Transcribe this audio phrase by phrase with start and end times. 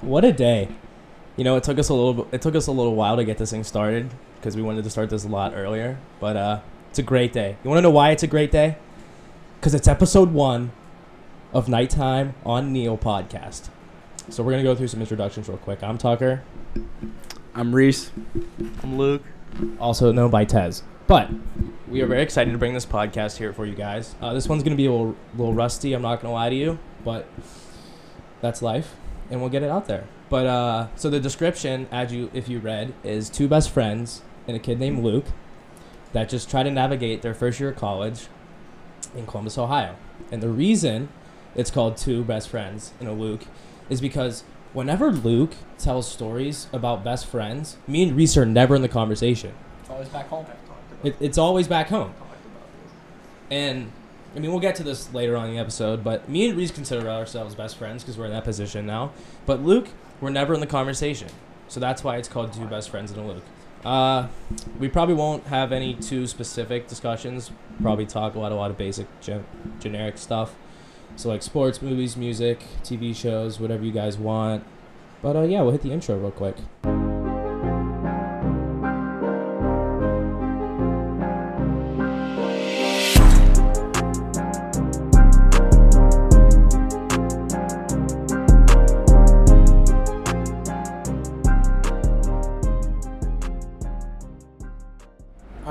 [0.00, 0.68] What a day.
[1.36, 3.38] You know, it took us a little it took us a little while to get
[3.38, 7.00] this thing started because we wanted to start this a lot earlier, but uh it's
[7.00, 7.56] a great day.
[7.64, 8.76] You want to know why it's a great day?
[9.60, 10.70] Cuz it's episode 1
[11.52, 13.70] of Nighttime on Neil podcast.
[14.28, 15.82] So we're going to go through some introductions real quick.
[15.82, 16.42] I'm Tucker,
[17.54, 18.12] I'm Reese.
[18.84, 19.22] I'm Luke.
[19.80, 20.84] also known by Tez.
[21.08, 21.30] But
[21.88, 24.14] we are very excited to bring this podcast here for you guys.
[24.20, 26.50] Uh, this one's going to be a little, little rusty, I'm not going to lie
[26.50, 27.26] to you, but
[28.40, 28.94] that's life
[29.30, 30.06] and we'll get it out there.
[30.28, 34.56] But uh, so the description, as you if you read, is two best friends and
[34.56, 35.26] a kid named Luke
[36.12, 38.28] that just try to navigate their first year of college
[39.14, 39.96] in Columbus, Ohio.
[40.30, 41.08] And the reason
[41.54, 43.42] it's called Two Best Friends and a Luke
[43.88, 48.82] is because whenever Luke tells stories about best friends, me and Reese are never in
[48.82, 49.52] the conversation.
[49.80, 50.46] It's always back home.
[51.02, 52.12] It, it's always back home.
[53.50, 53.92] And
[54.36, 56.70] I mean, we'll get to this later on in the episode, but me and Reese
[56.70, 59.12] consider ourselves best friends because we're in that position now.
[59.46, 59.88] But Luke,
[60.20, 61.28] we're never in the conversation.
[61.68, 63.44] So that's why it's called Two Best Friends and a Luke.
[63.84, 64.28] Uh,
[64.78, 67.50] we probably won't have any too specific discussions.
[67.80, 69.46] Probably talk about a lot of basic, gen-
[69.80, 70.54] generic stuff.
[71.16, 74.64] So, like sports, movies, music, TV shows, whatever you guys want.
[75.22, 76.56] But uh, yeah, we'll hit the intro real quick.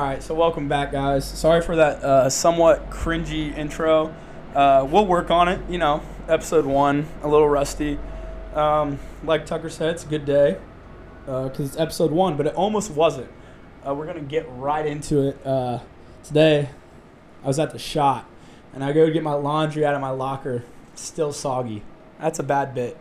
[0.07, 1.25] Right, so welcome back, guys.
[1.25, 4.15] Sorry for that uh, somewhat cringy intro.
[4.55, 5.59] Uh, we'll work on it.
[5.69, 7.99] You know, episode one, a little rusty.
[8.53, 10.59] Um, like Tucker said, it's a good day
[11.25, 13.29] because it's episode one, but it almost wasn't.
[13.85, 15.45] Uh, we're gonna get right into it.
[15.45, 15.79] Uh,
[16.23, 16.69] today,
[17.43, 18.25] I was at the Schott,
[18.73, 20.63] and I go to get my laundry out of my locker,
[20.95, 21.83] still soggy.
[22.17, 22.95] That's a bad bit.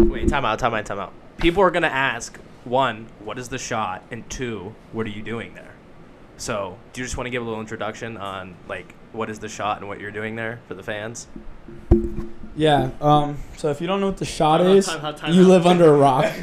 [0.00, 1.12] Wait, time out, time out, time out.
[1.38, 5.54] People are gonna ask, one, what is the Schott, and two, what are you doing
[5.54, 5.74] there?
[6.36, 9.48] So, do you just want to give a little introduction on like what is the
[9.48, 11.28] Schott and what you're doing there for the fans?
[12.56, 12.90] Yeah.
[13.00, 15.32] Um, so if you don't know what the Schott Time out, is, time out, time
[15.34, 15.48] you out.
[15.48, 16.32] live under a rock.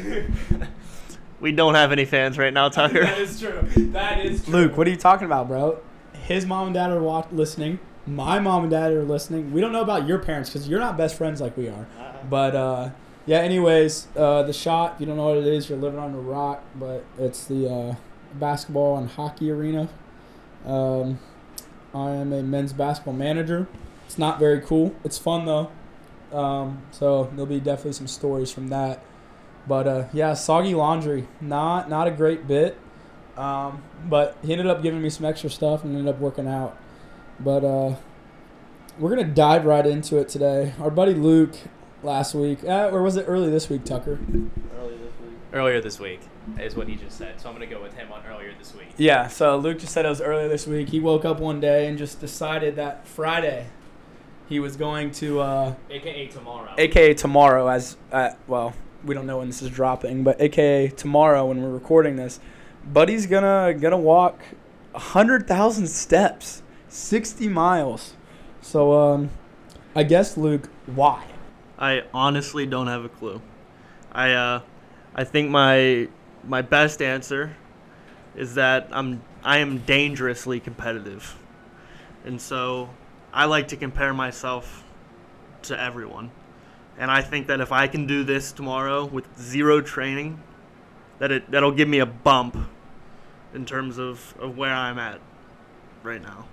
[1.40, 3.02] We don't have any fans right now, Tucker.
[3.02, 3.62] that is true.
[3.90, 4.52] That is true.
[4.54, 5.80] Luke, what are you talking about, bro?
[6.12, 7.80] His mom and dad are wa- listening.
[8.06, 9.52] My mom and dad are listening.
[9.52, 11.88] We don't know about your parents because you're not best friends like we are.
[12.30, 12.90] But uh,
[13.26, 14.94] yeah, anyways, uh, the Schott.
[14.94, 16.64] If you don't know what it is, you're living on a rock.
[16.74, 17.94] But it's the uh,
[18.34, 19.88] basketball and hockey arena.
[20.66, 21.18] Um,
[21.94, 23.68] I am a men's basketball manager.
[24.06, 24.94] It's not very cool.
[25.04, 25.70] It's fun though.
[26.32, 29.02] Um, so there'll be definitely some stories from that.
[29.66, 32.78] But uh, yeah, soggy laundry, not not a great bit.
[33.36, 36.76] Um, but he ended up giving me some extra stuff and ended up working out.
[37.38, 37.96] But uh,
[38.98, 40.74] we're gonna dive right into it today.
[40.80, 41.56] Our buddy Luke
[42.02, 44.18] last week, uh, or was it early this week, Tucker?
[44.78, 45.38] Early this week.
[45.52, 46.20] Earlier this week
[46.58, 48.88] is what he just said, so I'm gonna go with him on earlier this week.
[48.96, 49.28] Yeah.
[49.28, 50.88] So Luke just said it was earlier this week.
[50.88, 53.66] He woke up one day and just decided that Friday
[54.48, 55.40] he was going to.
[55.40, 56.74] Uh, AKA tomorrow.
[56.78, 58.74] aka tomorrow as uh, well
[59.04, 62.38] we don't know when this is dropping but aka tomorrow when we're recording this
[62.84, 64.40] buddy's gonna gonna walk
[64.92, 68.14] 100000 steps 60 miles
[68.60, 69.30] so um
[69.96, 71.24] i guess luke why
[71.82, 73.42] I honestly don't have a clue.
[74.12, 74.60] I uh,
[75.16, 76.06] I think my
[76.44, 77.56] my best answer
[78.36, 81.36] is that I'm I am dangerously competitive,
[82.24, 82.88] and so
[83.32, 84.84] I like to compare myself
[85.62, 86.30] to everyone,
[86.98, 90.40] and I think that if I can do this tomorrow with zero training,
[91.18, 92.56] that it that'll give me a bump
[93.54, 95.20] in terms of, of where I'm at
[96.04, 96.46] right now.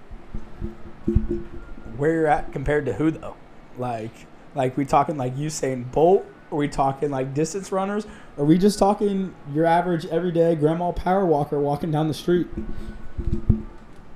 [1.98, 3.36] where you're at compared to who though
[3.78, 8.58] like like we talking like usain bolt are we talking like distance runners are we
[8.58, 12.48] just talking your average everyday grandma power walker walking down the street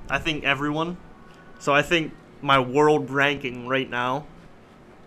[0.08, 0.96] I think everyone.
[1.58, 2.12] So I think
[2.42, 4.26] my world ranking right now,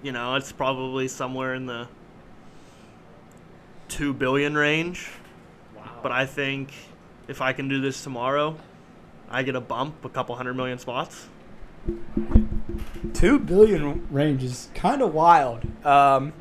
[0.02, 1.88] you know, it's probably somewhere in the
[3.90, 5.10] 2 billion range.
[5.76, 6.00] Wow.
[6.02, 6.74] But I think
[7.28, 8.58] if I can do this tomorrow,
[9.30, 11.28] I get a bump, a couple hundred million spots.
[13.14, 15.64] Two billion range is kind of wild.
[15.86, 16.34] Um,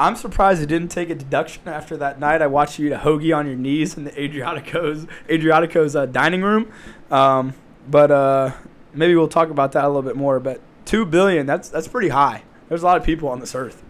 [0.00, 2.40] I'm surprised it didn't take a deduction after that night.
[2.40, 6.42] I watched you eat a hoagie on your knees in the Adriatico's Adriatico's uh, dining
[6.42, 6.70] room.
[7.10, 7.54] Um,
[7.90, 8.52] but uh,
[8.92, 10.38] maybe we'll talk about that a little bit more.
[10.38, 12.42] But two billion, that's that's pretty high.
[12.68, 13.82] There's a lot of people on this earth.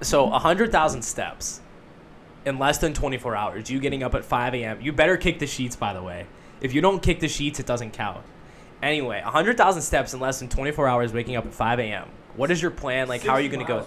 [0.00, 1.60] So 100,000 steps
[2.44, 3.70] in less than 24 hours.
[3.70, 4.80] You getting up at 5 a.m.
[4.80, 6.26] You better kick the sheets, by the way.
[6.60, 8.24] If you don't kick the sheets, it doesn't count.
[8.82, 12.08] Anyway, 100,000 steps in less than 24 hours, waking up at 5 a.m.
[12.34, 13.06] What is your plan?
[13.06, 13.86] Like, how are you going to go?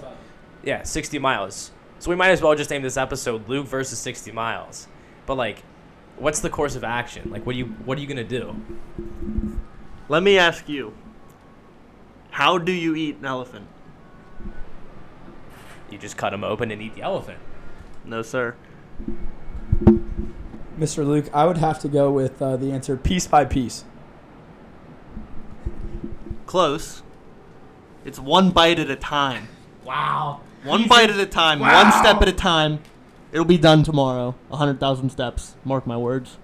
[0.63, 1.71] Yeah, 60 miles.
[1.99, 4.87] So we might as well just name this episode Luke versus 60 miles.
[5.25, 5.63] But like,
[6.17, 7.29] what's the course of action?
[7.31, 8.55] Like, what do you what are you gonna do?
[10.07, 10.93] Let me ask you.
[12.31, 13.67] How do you eat an elephant?
[15.89, 17.39] You just cut him open and eat the elephant.
[18.03, 18.55] No, sir.
[20.77, 21.05] Mr.
[21.05, 23.85] Luke, I would have to go with uh, the answer piece by piece.
[26.45, 27.01] Close.
[28.03, 29.47] It's one bite at a time.
[29.83, 30.41] Wow.
[30.63, 31.59] One bite at a time.
[31.59, 32.79] One step at a time.
[33.31, 34.35] It'll be done tomorrow.
[34.51, 35.55] A hundred thousand steps.
[35.63, 36.37] Mark my words.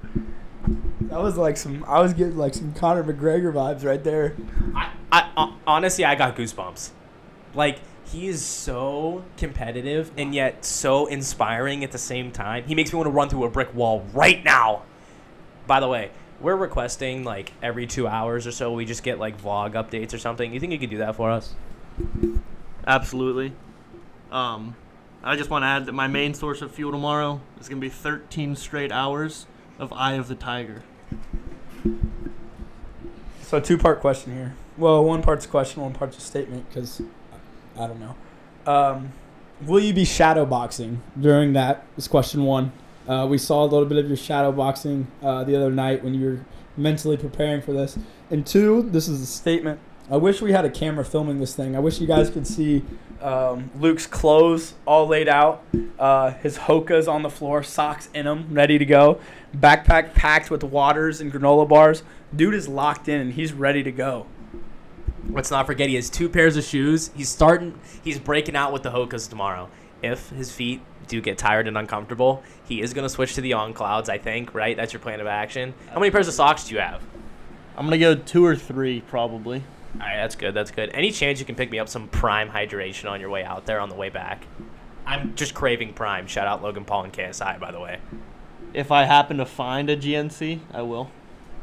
[1.02, 1.84] That was like some.
[1.88, 4.36] I was getting like some Conor McGregor vibes right there.
[4.76, 6.92] I, I honestly, I got goosebumps.
[7.54, 12.66] Like he is so competitive and yet so inspiring at the same time.
[12.66, 14.84] He makes me want to run through a brick wall right now.
[15.68, 19.42] By the way, we're requesting like every two hours or so we just get like
[19.42, 20.54] vlog updates or something.
[20.54, 21.54] You think you could do that for us?
[22.86, 23.54] Absolutely.
[24.32, 24.76] Um,
[25.24, 27.86] I just want to add that my main source of fuel tomorrow is going to
[27.86, 29.46] be 13 straight hours
[29.78, 30.84] of Eye of the Tiger.
[33.42, 34.56] So two part question here.
[34.78, 37.02] Well, one part's a question, one part's a statement because
[37.78, 38.16] I don't know.
[38.66, 39.14] Um,
[39.66, 41.86] will you be shadow boxing during that?
[41.98, 42.72] Is question one.
[43.08, 46.14] Uh, we saw a little bit of your shadow boxing uh, the other night when
[46.14, 46.46] you were
[46.78, 47.98] mentally preparing for this.
[48.30, 49.80] And two, this is a statement.
[50.10, 51.76] I wish we had a camera filming this thing.
[51.76, 52.84] I wish you guys could see
[53.22, 55.64] um, Luke's clothes all laid out,
[55.98, 59.20] uh, his hokas on the floor, socks in them, ready to go,
[59.56, 62.04] backpack packed with waters and granola bars.
[62.36, 64.26] Dude is locked in and he's ready to go.
[65.30, 67.12] Let's not forget he has two pairs of shoes.
[67.16, 67.80] He's starting.
[68.04, 69.70] He's breaking out with the Hokas tomorrow.
[70.02, 73.54] If his feet do get tired and uncomfortable, he is going to switch to the
[73.54, 74.10] on clouds.
[74.10, 74.56] I think.
[74.56, 74.76] Right.
[74.76, 75.74] That's your plan of action.
[75.92, 77.02] How many pairs of socks do you have?
[77.76, 79.64] I'm going to go two or three, probably.
[79.96, 80.54] All right, that's good.
[80.54, 80.90] That's good.
[80.94, 83.80] Any chance you can pick me up some Prime hydration on your way out there
[83.80, 84.46] on the way back?
[85.06, 86.28] I'm just craving Prime.
[86.28, 88.00] Shout out Logan Paul and KSI, by the way.
[88.74, 91.12] If I happen to find a GNC, I will.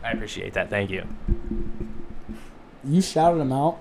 [0.03, 0.71] I appreciate that.
[0.71, 1.07] Thank you.
[2.85, 3.79] You shouted him out,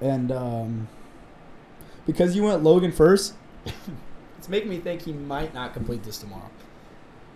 [0.00, 0.88] and um,
[2.06, 3.76] because you went Logan first, it's
[4.50, 6.50] making me think he might not complete this tomorrow.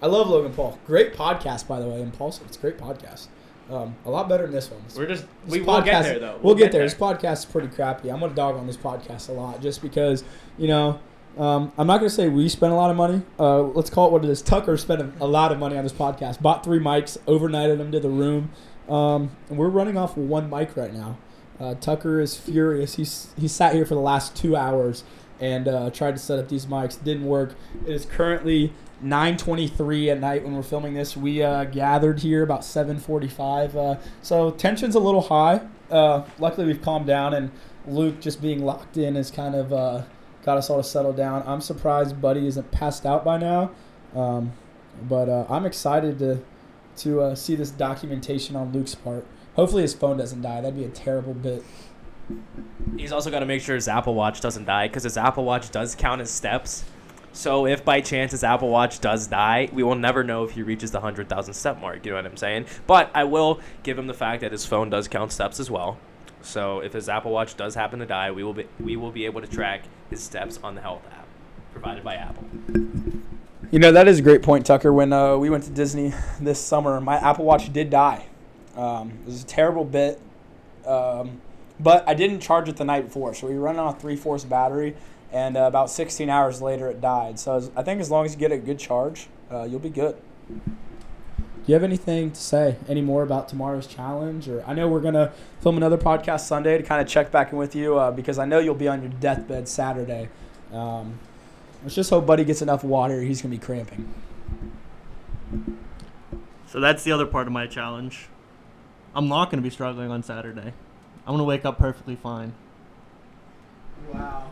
[0.03, 0.79] I love Logan Paul.
[0.87, 2.47] Great podcast, by the way, Impulsive.
[2.47, 3.29] It's a great podcast.
[3.71, 4.83] Um, a lot better than this one.
[4.87, 6.39] This We're just This we will get podcast- there though.
[6.43, 6.83] We'll, get, there.
[6.83, 8.11] This podcast is pretty crappy.
[8.13, 10.25] I'm gonna dog on this podcast a lot just because
[10.59, 10.99] you know.
[11.39, 13.23] Um, I'm not gonna say we spent a lot of money.
[13.41, 14.43] Uh, let's call it what it is.
[14.43, 16.41] Tucker spent a, a lot of money on this podcast.
[16.43, 18.51] Bought three mics, overnighted them to the room,
[18.89, 21.17] um, and we're running off one mic right now.
[21.59, 22.97] Uh, Tucker is furious.
[22.97, 25.03] He's he sat here for the last two hours
[25.41, 27.03] and uh, tried to set up these mics.
[27.03, 27.55] Didn't work.
[27.87, 28.73] It is currently
[29.03, 31.17] 9:23 at night when we're filming this.
[31.17, 33.75] We uh, gathered here about 7:45.
[33.75, 35.61] Uh, so tension's a little high.
[35.91, 37.51] Uh, luckily, we've calmed down, and
[37.87, 40.03] Luke just being locked in has kind of uh,
[40.45, 41.43] got us all to settle down.
[41.47, 43.71] I'm surprised Buddy isn't passed out by now,
[44.15, 44.53] um,
[45.03, 46.43] but uh, I'm excited to
[46.97, 49.27] to see this documentation on Luke's part.
[49.57, 50.61] Hopefully, his phone doesn't die.
[50.61, 51.65] That'd be a terrible bit.
[52.97, 55.71] He's also got to make sure his Apple Watch doesn't die because his Apple Watch
[55.71, 56.85] does count as steps.
[57.33, 60.63] So if by chance his Apple Watch does die, we will never know if he
[60.63, 62.05] reaches the hundred thousand step mark.
[62.05, 62.67] You know what I'm saying?
[62.87, 65.99] But I will give him the fact that his phone does count steps as well.
[66.43, 69.25] So if his Apple Watch does happen to die, we will be we will be
[69.27, 71.27] able to track his steps on the health app
[71.73, 72.45] provided by Apple.
[73.71, 74.93] You know that is a great point, Tucker.
[74.93, 78.27] When uh, we went to Disney this summer, my Apple Watch did die.
[78.77, 80.21] Um, it was a terrible bit,
[80.87, 81.41] um,
[81.81, 84.45] but I didn't charge it the night before, so we were running on a three-fourths
[84.45, 84.95] battery,
[85.33, 87.39] and uh, about 16 hours later it died.
[87.39, 89.91] So as- I think as long as you get a good charge, uh, you'll be
[89.91, 90.17] good.
[90.49, 94.49] Do you have anything to say any more about tomorrow's challenge?
[94.49, 97.59] Or I know we're gonna film another podcast Sunday to kind of check back in
[97.59, 100.29] with you uh, because I know you'll be on your deathbed Saturday.
[100.75, 101.19] Um,
[101.83, 103.23] let's just hope Buddy gets enough water.
[103.23, 104.13] He's gonna be cramping.
[106.69, 108.29] So that's the other part of my challenge.
[109.15, 110.73] I'm not going to be struggling on Saturday.
[111.27, 112.53] I'm to wake up perfectly fine.
[114.13, 114.51] Wow.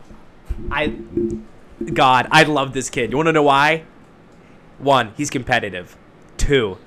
[0.71, 0.87] I,
[1.93, 3.11] God, I love this kid.
[3.11, 3.83] You want to know why?
[4.79, 5.95] One, he's competitive.
[6.37, 6.77] Two,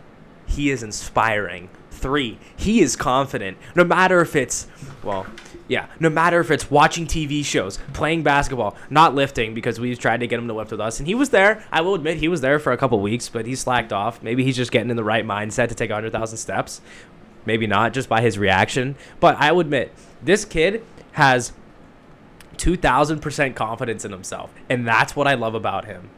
[0.47, 1.69] he is inspiring.
[1.91, 3.57] Three, he is confident.
[3.75, 4.67] No matter if it's,
[5.03, 5.27] well,
[5.69, 10.21] yeah, no matter if it's watching TV shows, playing basketball, not lifting because we've tried
[10.21, 11.65] to get him to lift with us, and he was there.
[11.73, 14.23] I will admit he was there for a couple weeks, but he slacked off.
[14.23, 16.81] Maybe he's just getting in the right mindset to take 100,000 steps.
[17.47, 18.97] Maybe not, just by his reaction.
[19.21, 21.53] But I will admit, this kid has
[22.57, 24.53] 2000% confidence in himself.
[24.69, 26.11] And that's what I love about him.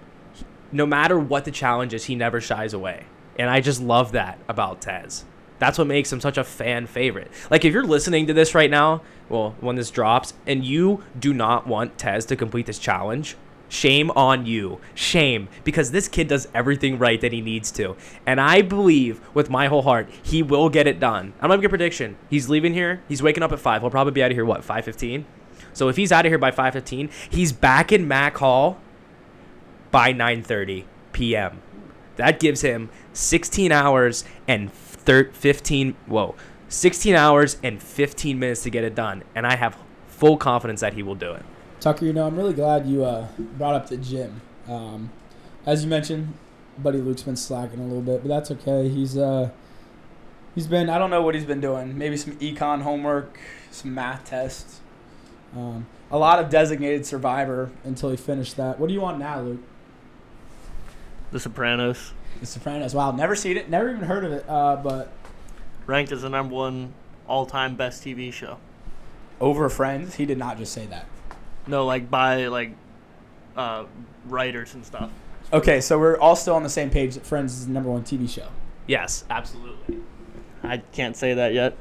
[0.73, 3.04] No matter what the challenge is, he never shies away.
[3.38, 5.25] And I just love that about Tez.
[5.58, 7.30] That's what makes him such a fan favorite.
[7.50, 11.35] Like if you're listening to this right now, well, when this drops, and you do
[11.35, 13.37] not want Tez to complete this challenge,
[13.68, 14.80] shame on you.
[14.94, 15.48] Shame.
[15.64, 17.96] Because this kid does everything right that he needs to.
[18.26, 21.32] And I believe with my whole heart he will get it done.
[21.40, 22.16] I'm gonna make a prediction.
[22.30, 23.02] He's leaving here.
[23.08, 23.82] He's waking up at five.
[23.82, 25.26] He'll probably be out of here what, five fifteen?
[25.72, 28.80] So if he's out of here by five fifteen, he's back in Mack Hall
[29.90, 31.62] by nine thirty PM.
[32.16, 36.34] That gives him 16 hours and thir- 15 whoa
[36.68, 40.92] 16 hours and 15 minutes to get it done and i have full confidence that
[40.94, 41.44] he will do it
[41.80, 44.40] Tucker, you know, I'm really glad you uh, brought up the gym.
[44.66, 45.11] Um,
[45.64, 46.35] as you mentioned,
[46.78, 48.88] Buddy Luke's been slacking a little bit, but that's okay.
[48.88, 49.50] He's uh,
[50.54, 51.97] he's been I don't know what he's been doing.
[51.97, 53.38] Maybe some econ homework,
[53.70, 54.80] some math tests,
[55.56, 58.78] um, a lot of designated survivor until he finished that.
[58.78, 59.61] What do you want now, Luke?
[61.30, 62.94] The Sopranos, The Sopranos.
[62.94, 64.49] Wow, never seen it, never even heard of it.
[64.49, 65.12] Uh, but
[65.87, 66.94] ranked as the number one
[67.26, 68.58] all-time best TV show.
[69.40, 71.04] over Friends, he did not just say that.
[71.68, 72.72] No, like by like
[73.56, 73.84] uh,
[74.26, 75.10] writers and stuff.
[75.52, 78.02] Okay, so we're all still on the same page that Friends is the number one
[78.02, 78.48] TV show.
[78.87, 79.98] yes absolutely
[80.62, 81.76] I can't say that yet.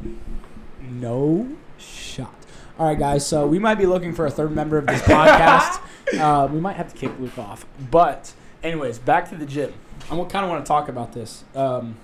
[0.81, 2.33] No shot.
[2.79, 3.25] All right, guys.
[3.25, 5.81] So we might be looking for a third member of this podcast.
[6.19, 7.65] uh, we might have to kick Luke off.
[7.91, 9.73] But, anyways, back to the gym.
[10.03, 11.43] I kind of want to talk about this.
[11.55, 11.95] Um,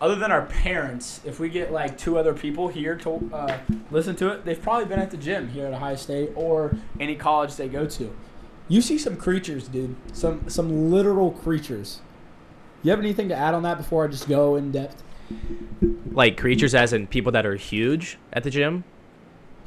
[0.00, 3.58] other than our parents, if we get like two other people here to uh,
[3.90, 7.16] listen to it, they've probably been at the gym here at Ohio State or any
[7.16, 8.14] college they go to.
[8.68, 9.96] You see some creatures, dude.
[10.12, 12.00] Some some literal creatures.
[12.82, 15.02] You have anything to add on that before I just go in depth?
[16.12, 18.84] like creatures as in people that are huge at the gym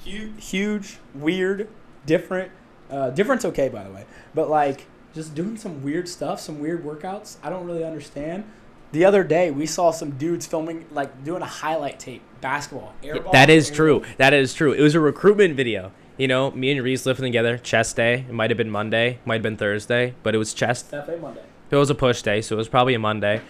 [0.04, 1.70] huge, huge, weird,
[2.06, 2.52] different.
[2.90, 4.06] Uh, different's okay, by the way.
[4.34, 7.38] But like, just doing some weird stuff, some weird workouts.
[7.44, 8.46] I don't really understand.
[8.92, 12.94] The other day, we saw some dudes filming, like doing a highlight tape basketball.
[13.04, 13.76] airball, that is airball.
[13.76, 17.26] true that is true it was a recruitment video you know me and reese lifting
[17.26, 20.54] together chest day it might have been monday might have been thursday but it was
[20.54, 21.42] chest FA Monday.
[21.72, 23.42] It was a push day, so it was probably a Monday.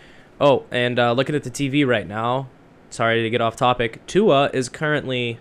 [0.41, 2.50] Oh, and uh, looking at the TV right now,
[2.89, 4.05] sorry to get off topic.
[4.08, 5.39] Tua is currently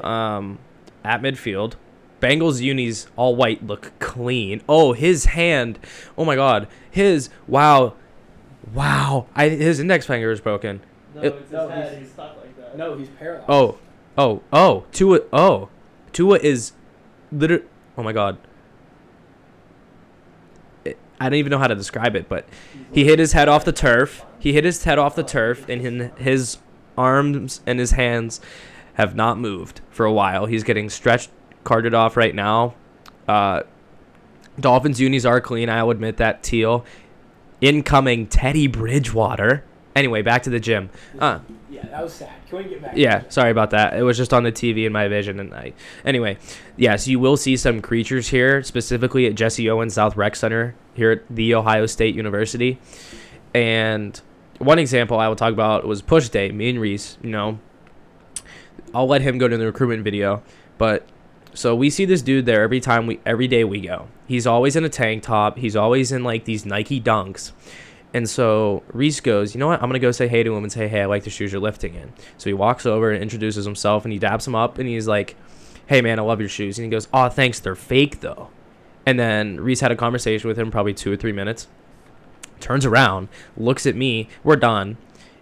[0.00, 0.58] um,
[1.02, 1.74] at midfield.
[2.20, 4.62] Bengals unis all white look clean.
[4.68, 5.80] Oh, his hand.
[6.16, 7.94] Oh my God, his wow,
[8.74, 9.26] wow.
[9.34, 10.80] I his index finger is broken.
[11.14, 11.88] No, It- it's his No, head.
[11.90, 12.76] he's- He's stuck like that.
[12.76, 13.44] No, he's paralyzed.
[13.48, 13.78] Oh,
[14.16, 14.84] oh, oh.
[14.92, 15.20] Tua.
[15.32, 15.68] Oh,
[16.12, 16.72] Tua is
[17.30, 17.64] literally.
[17.98, 18.38] Oh my God.
[20.84, 22.46] It- I don't even know how to describe it, but
[22.92, 24.24] he hit his head off the turf.
[24.38, 26.58] He hit his head off the turf, and hin- his
[26.98, 28.40] arms and his hands
[28.94, 30.46] have not moved for a while.
[30.46, 31.30] He's getting stretched,
[31.64, 32.74] carted off right now.
[33.28, 33.62] Uh,
[34.60, 35.70] Dolphins unis are clean.
[35.70, 36.42] I'll admit that.
[36.42, 36.84] Teal.
[37.62, 39.64] Incoming Teddy Bridgewater.
[39.96, 40.90] Anyway, back to the gym.
[41.18, 41.38] Uh,
[41.70, 42.30] Yeah, that was sad.
[42.48, 42.96] Can we get back?
[42.96, 43.94] yeah, sorry about that.
[43.94, 45.72] It was just on the TV in my vision, and I.
[46.04, 46.36] Anyway,
[46.76, 51.10] yes, you will see some creatures here, specifically at Jesse Owens South Rec Center here
[51.12, 52.78] at the Ohio State University.
[53.54, 54.20] And
[54.58, 56.50] one example I will talk about was Push Day.
[56.52, 57.58] Me and Reese, you know,
[58.94, 60.42] I'll let him go to the recruitment video,
[60.78, 61.06] but
[61.54, 64.08] so we see this dude there every time we every day we go.
[64.32, 65.58] He's always in a tank top.
[65.58, 67.52] He's always in like these Nike dunks.
[68.14, 69.82] And so Reese goes, you know what?
[69.82, 71.60] I'm gonna go say hey to him and say, hey, I like the shoes you're
[71.60, 72.14] lifting in.
[72.38, 75.36] So he walks over and introduces himself and he dabs him up and he's like,
[75.86, 76.78] hey man, I love your shoes.
[76.78, 78.48] And he goes, oh thanks, they're fake though.
[79.04, 81.68] And then Reese had a conversation with him, probably two or three minutes.
[82.58, 84.30] Turns around, looks at me.
[84.42, 84.96] We're done,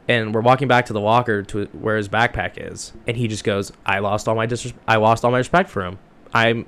[0.09, 2.93] and we're walking back to the locker to where his backpack is.
[3.07, 5.85] And he just goes, I lost all my dis- I lost all my respect for
[5.85, 6.01] him.
[6.35, 6.67] I'm.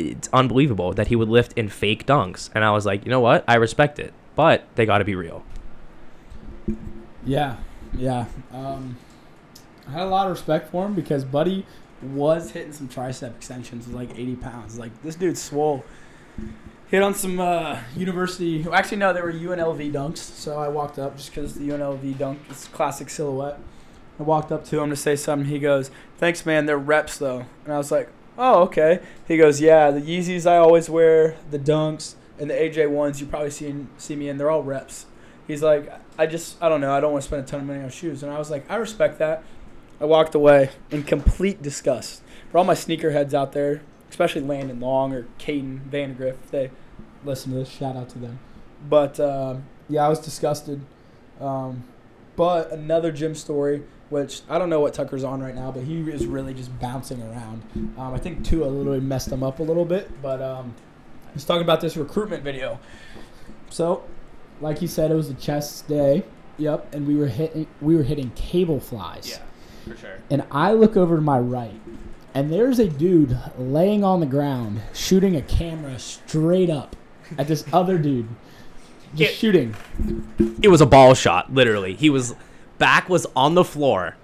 [0.00, 2.50] It's unbelievable that he would lift in fake dunks.
[2.54, 3.44] And I was like, you know what?
[3.46, 5.44] I respect it, but they got to be real.
[7.24, 7.56] Yeah,
[7.96, 8.26] yeah.
[8.52, 8.96] Um,
[9.86, 11.66] I had a lot of respect for him because Buddy
[12.02, 14.78] was hitting some tricep extensions with like 80 pounds.
[14.78, 15.84] Like this dude's swole.
[16.88, 18.66] Hit on some uh, university.
[18.72, 20.18] Actually, no, they were UNLV dunks.
[20.18, 23.60] So I walked up just because the UNLV dunk is classic silhouette.
[24.18, 25.48] I walked up to him to say something.
[25.48, 26.66] He goes, "Thanks, man.
[26.66, 28.10] They're reps though." And I was like,
[28.40, 32.90] "Oh, okay." He goes, "Yeah, the Yeezys I always wear, the dunks, and the AJ
[32.90, 34.38] ones you probably see see me in.
[34.38, 35.06] They're all reps."
[35.46, 36.94] He's like, I just, I don't know.
[36.94, 38.22] I don't want to spend a ton of money on shoes.
[38.22, 39.42] And I was like, I respect that.
[40.00, 42.22] I walked away in complete disgust.
[42.52, 46.70] For all my sneakerheads out there, especially Landon Long or Caden Vandegrift, if they
[47.24, 48.38] listen to this, shout out to them.
[48.88, 50.82] But um, yeah, I was disgusted.
[51.40, 51.84] Um,
[52.36, 56.00] but another gym story, which I don't know what Tucker's on right now, but he
[56.10, 57.62] is really just bouncing around.
[57.96, 60.74] Um, I think Tua literally messed him up a little bit, but um,
[61.32, 62.78] he's talking about this recruitment video.
[63.70, 64.04] So
[64.60, 66.24] like he said, it was a chess day,
[66.58, 69.30] Yep, and we were hitting we were hitting cable flies.
[69.30, 70.18] Yeah, for sure.
[70.30, 71.80] And I look over to my right,
[72.34, 76.96] and there's a dude laying on the ground shooting a camera straight up
[77.38, 78.28] at this other dude.
[79.14, 79.36] Just Yeah.
[79.38, 79.76] shooting.
[80.60, 81.94] It was a ball shot, literally.
[81.94, 82.34] He was
[82.80, 84.16] back was on the floor.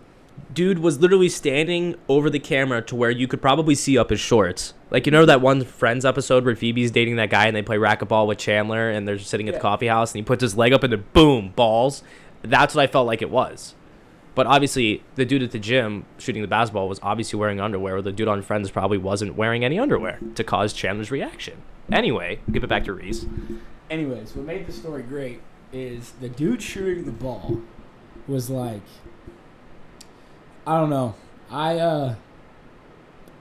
[0.52, 4.18] Dude was literally standing over the camera to where you could probably see up his
[4.18, 4.74] shorts.
[4.90, 7.76] Like you know that one Friends episode where Phoebe's dating that guy and they play
[7.76, 10.72] racquetball with Chandler and they're sitting at the coffee house and he puts his leg
[10.72, 12.02] up and then boom, balls.
[12.42, 13.74] That's what I felt like it was.
[14.34, 17.94] But obviously, the dude at the gym shooting the basketball was obviously wearing underwear.
[17.94, 21.60] Where the dude on Friends probably wasn't wearing any underwear to cause Chandler's reaction.
[21.92, 23.26] Anyway, give it back to Reese.
[23.90, 25.40] Anyways, what made the story great
[25.72, 27.60] is the dude shooting the ball
[28.26, 28.82] was like
[30.66, 31.14] I don't know.
[31.50, 32.14] I uh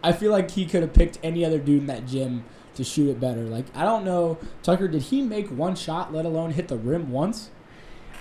[0.03, 3.09] I feel like he could have picked any other dude in that gym to shoot
[3.09, 3.41] it better.
[3.41, 7.11] Like I don't know, Tucker, did he make one shot, let alone hit the rim
[7.11, 7.49] once?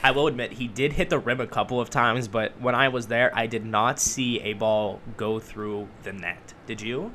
[0.03, 2.89] I will admit he did hit the rim a couple of times, but when I
[2.89, 6.53] was there, I did not see a ball go through the net.
[6.67, 7.11] Did you?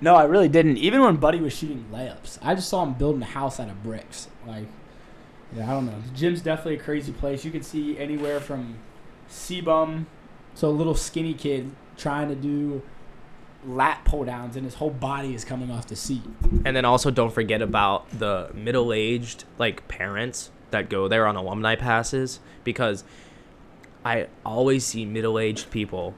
[0.00, 0.78] No, I really didn't.
[0.78, 3.82] Even when Buddy was shooting layups, I just saw him building a house out of
[3.82, 4.28] bricks.
[4.46, 4.66] Like,
[5.56, 6.00] yeah, I don't know.
[6.00, 7.44] The gym's definitely a crazy place.
[7.44, 8.78] You can see anywhere from
[9.28, 10.06] C-bum
[10.56, 12.82] to a little skinny kid trying to do
[13.66, 16.22] lat pull downs, and his whole body is coming off the seat.
[16.64, 21.76] And then also don't forget about the middle-aged like parents that go there on alumni
[21.76, 23.04] passes because
[24.04, 26.14] I always see middle-aged people.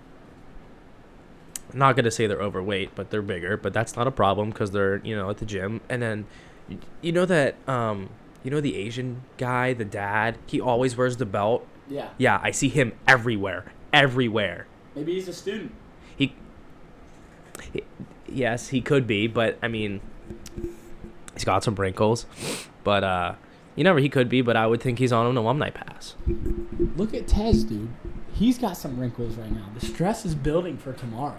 [1.72, 3.56] I'm not gonna say they're overweight, but they're bigger.
[3.56, 5.80] But that's not a problem because they're you know at the gym.
[5.88, 6.26] And then
[6.68, 8.10] you, you know that um
[8.44, 10.38] you know the Asian guy, the dad.
[10.46, 11.66] He always wears the belt.
[11.88, 14.66] Yeah, Yeah, I see him everywhere, everywhere.
[14.94, 15.72] maybe he's a student.
[16.16, 16.34] He,
[17.72, 17.82] he
[18.28, 20.00] yes, he could be, but I mean,
[21.34, 22.26] he's got some wrinkles.
[22.84, 23.34] But uh,
[23.76, 26.14] you never he could be, but I would think he's on an alumni pass.
[26.96, 27.88] Look at Tez, dude.
[28.32, 29.66] He's got some wrinkles right now.
[29.78, 31.38] The stress is building for tomorrow.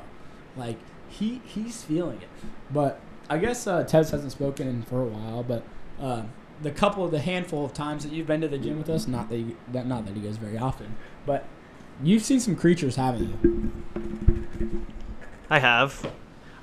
[0.55, 0.77] Like
[1.09, 2.27] he he's feeling it.
[2.71, 5.43] But I guess uh, Tez hasn't spoken in for a while.
[5.43, 5.63] But
[6.00, 6.24] uh,
[6.62, 9.07] the couple, of the handful of times that you've been to the gym with us,
[9.07, 11.46] not that, you, that not that he goes very often, but
[12.03, 13.72] you've seen some creatures, haven't you?
[15.50, 16.11] I have.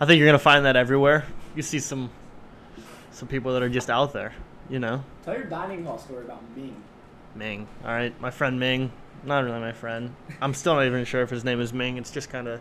[0.00, 1.24] I think you're gonna find that everywhere.
[1.54, 2.10] You see some
[3.10, 4.32] some people that are just out there,
[4.68, 5.04] you know.
[5.24, 6.74] Tell your dining hall story about Ming.
[7.34, 7.68] Ming.
[7.84, 8.90] All right, my friend Ming.
[9.24, 10.14] Not really my friend.
[10.40, 11.96] I'm still not even sure if his name is Ming.
[11.96, 12.60] It's just kind of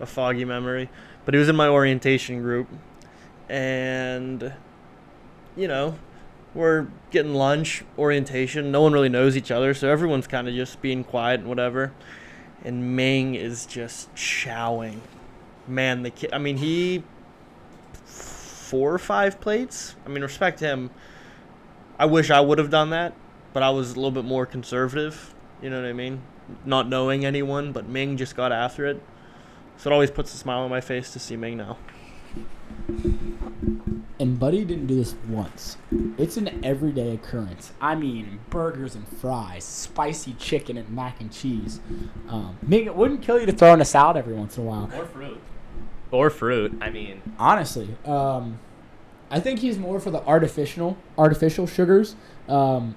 [0.00, 0.90] a foggy memory.
[1.24, 2.68] But he was in my orientation group,
[3.48, 4.52] and
[5.56, 5.96] you know,
[6.56, 8.72] we're getting lunch, orientation.
[8.72, 11.92] No one really knows each other, so everyone's kind of just being quiet and whatever.
[12.64, 15.00] And Ming is just chowing.
[15.68, 16.32] Man, the kid.
[16.32, 17.04] I mean, he
[18.04, 19.94] four or five plates.
[20.04, 20.90] I mean, respect him.
[21.98, 23.14] I wish I would have done that,
[23.52, 25.34] but I was a little bit more conservative.
[25.62, 26.22] You know what I mean?
[26.64, 29.02] Not knowing anyone, but Ming just got after it.
[29.76, 31.76] So it always puts a smile on my face to see Ming now.
[34.18, 35.76] And Buddy didn't do this once.
[36.16, 37.72] It's an everyday occurrence.
[37.82, 41.80] I mean, burgers and fries, spicy chicken and mac and cheese.
[42.28, 44.66] Um, Ming, it wouldn't kill you to throw in a salad every once in a
[44.66, 44.90] while.
[44.96, 45.40] Or fruit.
[46.10, 46.78] Or fruit.
[46.80, 48.58] I mean, Honestly, um,
[49.30, 52.16] I think he's more for the artificial artificial sugars.
[52.48, 52.96] Um,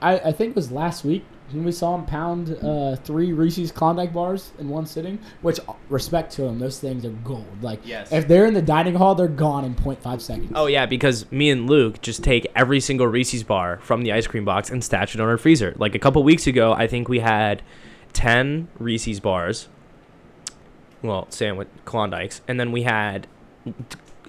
[0.00, 3.70] I, I think it was last week when we saw him pound uh, three Reese's
[3.72, 5.18] Klondike bars in one sitting.
[5.42, 7.46] Which uh, respect to him, those things are gold.
[7.62, 8.12] Like Yes.
[8.12, 10.52] if they're in the dining hall, they're gone in 0.5 seconds.
[10.54, 14.26] oh yeah, because me and Luke just take every single Reese's bar from the ice
[14.26, 15.74] cream box and stash it on our freezer.
[15.78, 17.62] Like a couple weeks ago, I think we had
[18.12, 19.68] ten Reese's bars.
[21.02, 23.26] Well, sandwich Klondikes, and then we had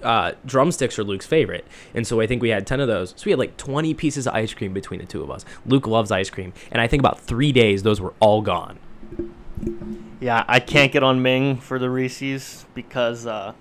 [0.04, 3.14] uh, drumsticks are Luke's favorite, and so I think we had ten of those.
[3.18, 5.46] So we had like twenty pieces of ice cream between the two of us.
[5.66, 8.80] Luke loves ice cream, and I think about three days those were all gone.
[10.20, 13.54] Yeah, I can't get on Ming for the Reese's because uh,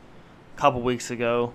[0.56, 1.52] a couple weeks ago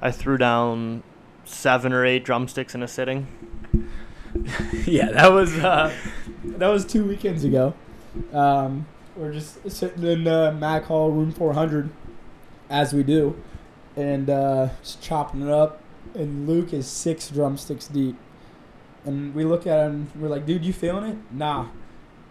[0.00, 1.02] I threw down
[1.44, 3.26] seven or eight drumsticks in a sitting.
[4.86, 5.92] yeah, that was uh,
[6.44, 7.74] that was two weekends ago.
[8.32, 11.90] Um, we're just sitting in uh, Mack Hall, room 400,
[12.68, 13.40] as we do,
[13.96, 15.80] and uh, just chopping it up.
[16.14, 18.16] And Luke is six drumsticks deep,
[19.04, 20.10] and we look at him.
[20.14, 21.68] We're like, "Dude, you feeling it?" Nah,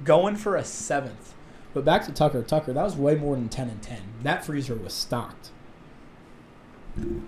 [0.03, 1.33] going for a seventh.
[1.73, 2.43] But back to Tucker.
[2.43, 4.01] Tucker, that was way more than ten and ten.
[4.21, 5.49] That freezer was stocked.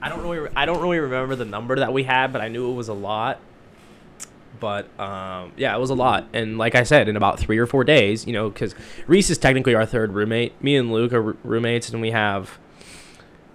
[0.01, 2.69] I don't really I don't really remember the number that we had, but I knew
[2.71, 3.39] it was a lot.
[4.59, 7.65] But um, yeah, it was a lot, and like I said, in about three or
[7.65, 8.73] four days, you know, because
[9.05, 10.61] Reese is technically our third roommate.
[10.63, 12.57] Me and Luke are r- roommates, and we have,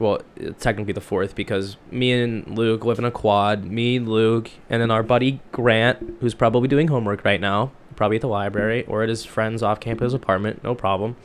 [0.00, 0.20] well,
[0.58, 3.64] technically the fourth because me and Luke live in a quad.
[3.64, 7.70] Me, Luke, and then our buddy Grant, who's probably doing homework right now.
[7.96, 11.16] probably at the library or at his friend's off-campus apartment, no problem.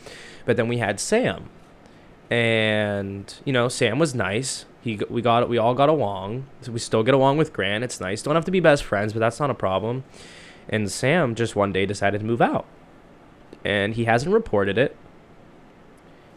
[0.45, 1.49] But then we had Sam,
[2.29, 4.65] and you know Sam was nice.
[4.81, 6.45] He we got we all got along.
[6.61, 7.83] So we still get along with Grant.
[7.85, 8.21] It's nice.
[8.21, 10.03] Don't have to be best friends, but that's not a problem.
[10.67, 12.65] And Sam just one day decided to move out,
[13.63, 14.97] and he hasn't reported it.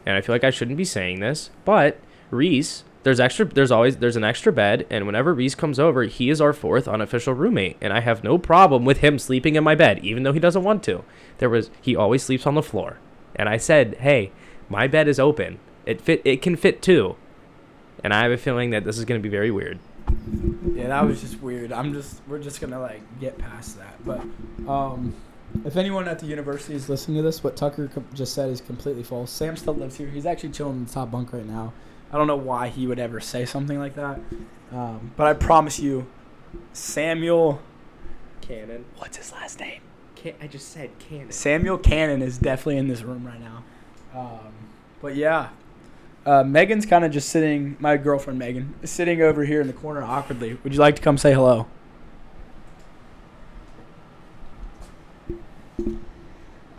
[0.06, 1.98] And I feel like I shouldn't be saying this, but
[2.30, 3.46] Reese, there's extra.
[3.46, 6.88] There's always there's an extra bed, and whenever Reese comes over, he is our fourth
[6.88, 10.32] unofficial roommate, and I have no problem with him sleeping in my bed, even though
[10.32, 11.04] he doesn't want to.
[11.38, 12.98] There was he always sleeps on the floor,
[13.36, 14.32] and I said, hey,
[14.68, 15.58] my bed is open.
[15.86, 16.20] It fit.
[16.24, 17.16] It can fit two,
[18.04, 19.78] and I have a feeling that this is going to be very weird.
[20.74, 21.72] Yeah, that was just weird.
[21.72, 24.04] I'm just we're just gonna like get past that.
[24.04, 24.20] But
[24.70, 25.14] um,
[25.64, 28.60] if anyone at the university is listening to this, what Tucker com- just said is
[28.60, 29.30] completely false.
[29.30, 30.08] Sam still lives here.
[30.08, 31.72] He's actually chilling in the top bunk right now.
[32.12, 34.20] I don't know why he would ever say something like that.
[34.72, 36.06] Um, but I promise you,
[36.72, 37.60] Samuel.
[38.40, 38.84] Cannon.
[38.96, 39.82] What's his last name?
[40.16, 41.30] Can I just said Cannon.
[41.30, 43.64] Samuel Cannon is definitely in this room right now.
[44.14, 44.52] Um,
[45.00, 45.50] but yeah,
[46.26, 47.76] uh, Megan's kind of just sitting.
[47.78, 50.58] My girlfriend Megan is sitting over here in the corner awkwardly.
[50.64, 51.66] Would you like to come say hello?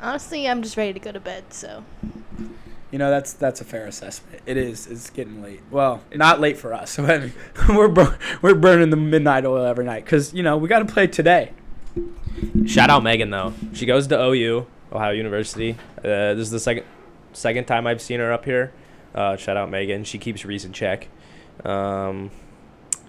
[0.01, 1.83] Honestly, I'm just ready to go to bed, so.
[2.91, 4.41] You know that's that's a fair assessment.
[4.45, 4.87] It is.
[4.87, 5.61] It's getting late.
[5.69, 6.97] Well, not late for us.
[7.69, 10.91] we're bur- we're burning the midnight oil every night because you know we got to
[10.91, 11.51] play today.
[12.65, 13.53] Shout out Megan though.
[13.73, 15.77] She goes to OU, Ohio University.
[15.99, 16.85] Uh, this is the second
[17.33, 18.71] second time I've seen her up here.
[19.13, 20.03] Uh, shout out Megan.
[20.03, 21.07] She keeps Reese in check.
[21.65, 22.31] Um,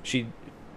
[0.02, 0.26] she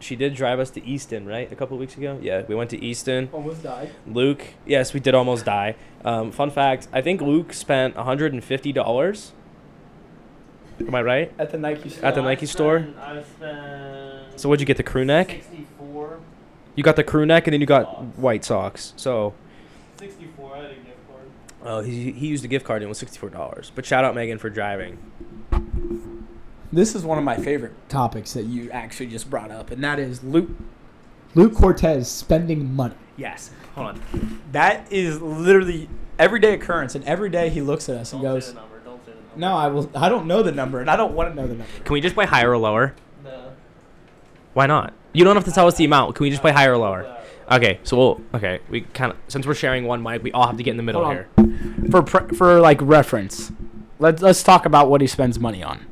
[0.03, 1.51] she did drive us to Easton, right?
[1.51, 2.19] A couple weeks ago.
[2.21, 3.29] Yeah, we went to Easton.
[3.31, 3.91] Almost died.
[4.05, 5.75] Luke, yes, we did almost die.
[6.03, 9.31] Um, fun fact: I think Luke spent hundred and fifty dollars.
[10.79, 11.31] Am I right?
[11.37, 12.05] At the Nike store.
[12.05, 12.87] At the Nike store?
[12.99, 14.39] I spent.
[14.39, 14.77] So what'd you get?
[14.77, 15.29] The crew neck?
[15.29, 16.19] 64.
[16.75, 18.93] You got the crew neck, and then you got white socks.
[18.95, 19.33] So
[19.97, 20.55] 64.
[20.55, 21.21] I had a gift card.
[21.63, 23.71] Oh, he, he used a gift card and it was sixty four dollars.
[23.73, 24.97] But shout out Megan for driving.
[26.73, 29.99] This is one of my favorite topics that you actually just brought up, and that
[29.99, 30.49] is Luke.
[31.35, 32.95] Luke Cortez spending money.
[33.15, 33.51] Yes.
[33.75, 34.41] Hold on.
[34.51, 38.45] That is literally everyday occurrence, and every day he looks at us and Don't goes,
[38.47, 38.79] say the number.
[38.79, 39.39] Don't say the number.
[39.39, 39.91] "No, I will.
[39.95, 42.01] I don't know the number, and I don't want to know the number." Can we
[42.01, 42.95] just play higher or lower?
[43.23, 43.51] No.
[44.55, 44.93] Why not?
[45.13, 46.15] You don't have to tell us the amount.
[46.15, 47.17] Can we just play higher or lower?
[47.51, 47.79] Okay.
[47.83, 48.21] So we'll.
[48.33, 48.61] Okay.
[48.71, 50.83] We kind of since we're sharing one mic, we all have to get in the
[50.83, 51.29] middle here.
[51.91, 53.51] For pre- for like reference,
[53.99, 55.85] let's let's talk about what he spends money on: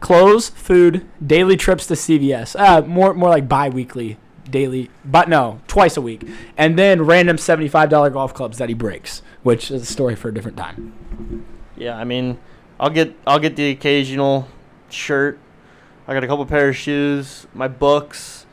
[0.00, 2.58] clothes, food, daily trips to CVS.
[2.58, 4.18] Uh, more more like bi-weekly,
[4.50, 8.74] daily, but no, twice a week, and then random seventy-five dollar golf clubs that he
[8.74, 11.44] breaks, which is a story for a different time.
[11.76, 12.38] Yeah, I mean,
[12.80, 14.48] I'll get I'll get the occasional
[14.90, 15.38] shirt.
[16.06, 18.46] I got a couple pair of shoes, my books.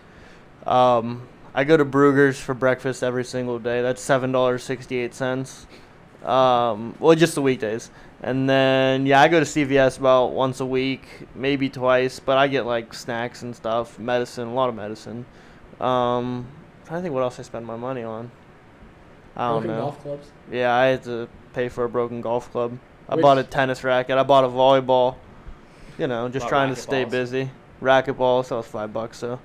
[0.68, 3.82] Um, I go to Bruegger's for breakfast every single day.
[3.82, 5.68] That's seven dollars sixty eight cents.
[6.24, 10.66] Um, well, just the weekdays, and then yeah, I go to CVS about once a
[10.66, 12.20] week, maybe twice.
[12.20, 15.26] But I get like snacks and stuff, medicine, a lot of medicine.
[15.80, 16.48] Um,
[16.86, 18.32] trying to think what else I spend my money on.
[19.36, 19.92] I don't know.
[20.02, 20.28] clubs.
[20.52, 22.78] Yeah, I had to pay for a broken golf club.
[23.10, 24.18] I Which- bought a tennis racket.
[24.18, 25.16] I bought a volleyball.
[25.98, 27.10] You know, just Bought trying to stay racquetballs.
[27.12, 27.52] busy.
[27.82, 29.18] Racquetball, so was five bucks.
[29.20, 29.40] So, all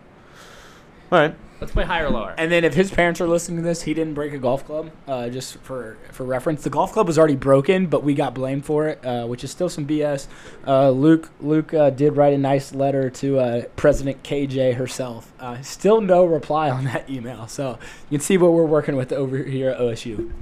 [1.18, 1.34] right.
[1.60, 2.34] Let's play higher or lower.
[2.38, 4.90] And then if his parents are listening to this, he didn't break a golf club.
[5.06, 8.64] Uh, just for for reference, the golf club was already broken, but we got blamed
[8.64, 10.26] for it, uh, which is still some BS.
[10.66, 15.32] Uh, Luke Luke uh, did write a nice letter to uh, President KJ herself.
[15.38, 19.12] Uh, still no reply on that email, so you can see what we're working with
[19.12, 20.32] over here at OSU.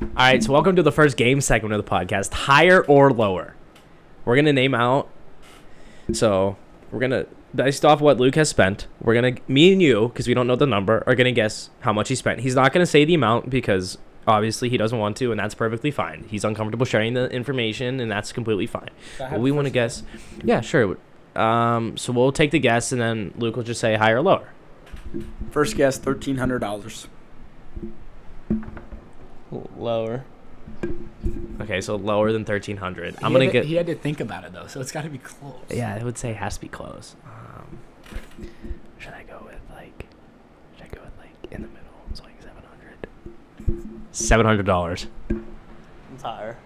[0.00, 0.42] All right.
[0.42, 2.32] So welcome to the first game segment of the podcast.
[2.32, 3.56] Higher or lower?
[4.24, 5.08] We're gonna name out.
[6.12, 6.56] So
[6.92, 8.86] we're gonna based off what Luke has spent.
[9.00, 11.92] We're gonna me and you because we don't know the number are gonna guess how
[11.92, 12.40] much he spent.
[12.40, 15.90] He's not gonna say the amount because obviously he doesn't want to, and that's perfectly
[15.90, 16.24] fine.
[16.28, 18.90] He's uncomfortable sharing the information, and that's completely fine.
[19.18, 20.02] But we want to guess.
[20.44, 20.96] Yeah, sure.
[21.34, 24.48] Um, so we'll take the guess, and then Luke will just say higher or lower.
[25.50, 27.08] First guess, thirteen hundred dollars.
[29.76, 30.24] Lower.
[31.60, 33.16] Okay, so lower than thirteen hundred.
[33.22, 33.64] I'm gonna get.
[33.66, 35.54] He had to think about it though, so it's got to be close.
[35.70, 37.14] Yeah, I would say it has to be close.
[37.24, 37.78] Um,
[38.98, 40.06] should I go with like?
[40.76, 41.92] Should I go with like in the middle?
[42.10, 43.88] It's like seven hundred.
[44.10, 45.06] Seven hundred dollars.
[46.14, 46.58] It's higher.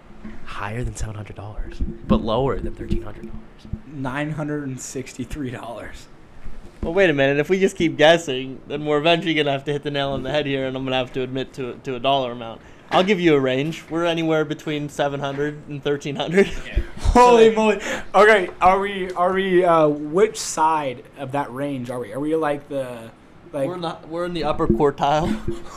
[0.45, 3.41] Higher than seven hundred dollars, but lower than thirteen hundred dollars.
[3.85, 6.07] Nine hundred and sixty-three dollars.
[6.81, 7.37] Well, wait a minute.
[7.37, 10.23] If we just keep guessing, then we're eventually gonna have to hit the nail on
[10.23, 12.61] the head here, and I'm gonna have to admit to to a dollar amount.
[12.91, 13.83] I'll give you a range.
[13.89, 16.47] We're anywhere between 700 and 1300.
[16.99, 17.81] Holy moly!
[18.15, 22.13] Okay, are we are we uh, which side of that range are we?
[22.13, 23.11] Are we like the
[23.51, 24.07] Like, we're not.
[24.07, 25.27] We're in the upper quartile.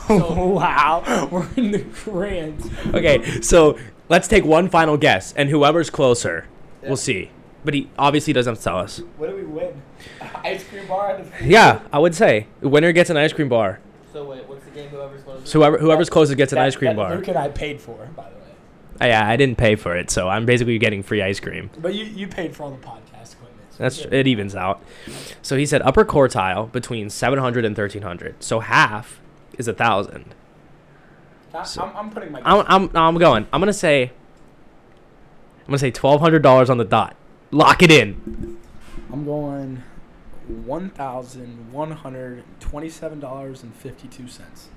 [0.55, 2.69] wow, we're in the grand.
[2.93, 3.77] Okay, so
[4.09, 6.45] let's take one final guess, and whoever's closer,
[6.81, 6.89] Yeah.
[6.89, 7.31] we'll see.
[7.63, 9.01] But he obviously doesn't have to tell us.
[9.17, 9.81] What do we win?
[10.43, 11.21] Ice cream bar.
[11.43, 13.79] Yeah, I would say the winner gets an ice cream bar.
[14.11, 14.89] So wait, what's the game?
[14.89, 15.53] Whoever's closest.
[15.53, 17.15] Whoever whoever's closest gets an That- ice cream that bar.
[17.15, 18.41] Luke and I paid for, by the way.
[19.01, 21.69] Uh, yeah, I didn't pay for it, so I'm basically getting free ice cream.
[21.79, 23.57] But you, you paid for all the podcast equipment.
[23.71, 24.13] so That's good.
[24.13, 24.83] it evens out.
[25.41, 28.43] So he said upper quartile between 700 and 1300.
[28.43, 29.19] So half
[29.57, 30.35] is a thousand.
[31.65, 32.41] So- I'm, I'm putting my.
[32.45, 33.47] I'm, I'm I'm going.
[33.51, 34.11] I'm gonna say.
[35.61, 37.15] I'm gonna say twelve hundred dollars on the dot.
[37.51, 38.57] Lock it in.
[39.11, 39.83] I'm going
[40.47, 44.69] one thousand one hundred twenty-seven dollars and fifty-two cents.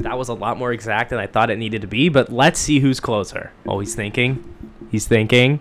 [0.00, 2.08] That was a lot more exact than I thought it needed to be.
[2.08, 3.52] But let's see who's closer.
[3.66, 4.44] Oh, he's thinking.
[4.90, 5.60] He's thinking.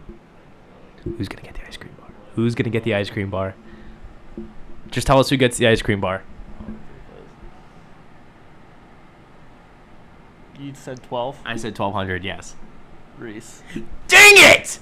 [1.04, 2.10] Who's gonna get the ice cream bar?
[2.36, 3.56] Who's gonna get the ice cream bar?
[4.90, 6.24] Just tell us who gets the ice cream bar.
[10.60, 11.38] You said twelve.
[11.46, 12.24] I said twelve hundred.
[12.24, 12.56] Yes.
[13.18, 13.64] Reese.
[14.08, 14.80] Dang it!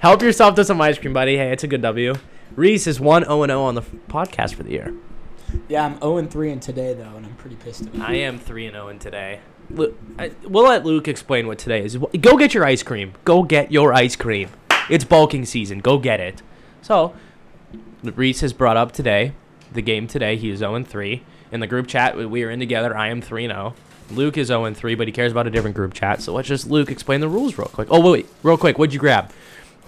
[0.00, 1.36] Help yourself to some ice cream, buddy.
[1.36, 2.14] Hey, it's a good W.
[2.56, 4.94] Reese is 1 0 0 on the f- podcast for the year.
[5.68, 8.02] Yeah, I'm 0 and 3 in today though, and I'm pretty pissed about it.
[8.02, 9.40] I am 3 0 in today.
[9.70, 11.96] Lu- I, we'll let Luke explain what today is.
[11.96, 13.12] Go get your ice cream.
[13.24, 14.48] Go get your ice cream.
[14.90, 15.78] It's bulking season.
[15.78, 16.42] Go get it.
[16.82, 17.14] So,
[18.02, 19.32] Reese has brought up today,
[19.72, 20.36] the game today.
[20.36, 21.22] He is 0 3.
[21.52, 23.74] In the group chat we- we are in together, I am 3 0.
[24.10, 26.20] Luke is 0 3, but he cares about a different group chat.
[26.20, 27.88] So let's just, Luke, explain the rules real quick.
[27.90, 28.78] Oh, wait, real quick.
[28.78, 29.30] What'd you grab?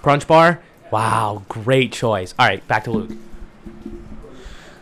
[0.02, 0.60] Crunch bar?
[0.90, 2.34] Wow, great choice.
[2.38, 3.10] All right, back to Luke.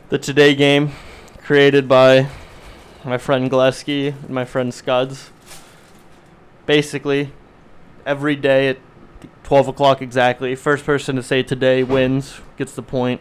[0.08, 0.92] The Today game,
[1.38, 2.28] created by
[3.04, 5.30] my friend Gillespie and my friend Scuds.
[6.66, 7.32] Basically,
[8.04, 8.78] every day at
[9.44, 13.20] 12 o'clock exactly, first person to say Today wins, gets the point.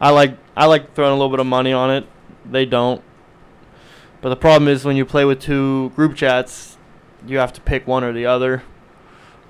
[0.00, 2.06] I like I like throwing a little bit of money on it.
[2.44, 3.02] They don't.
[4.20, 6.76] But the problem is when you play with two group chats,
[7.26, 8.62] you have to pick one or the other.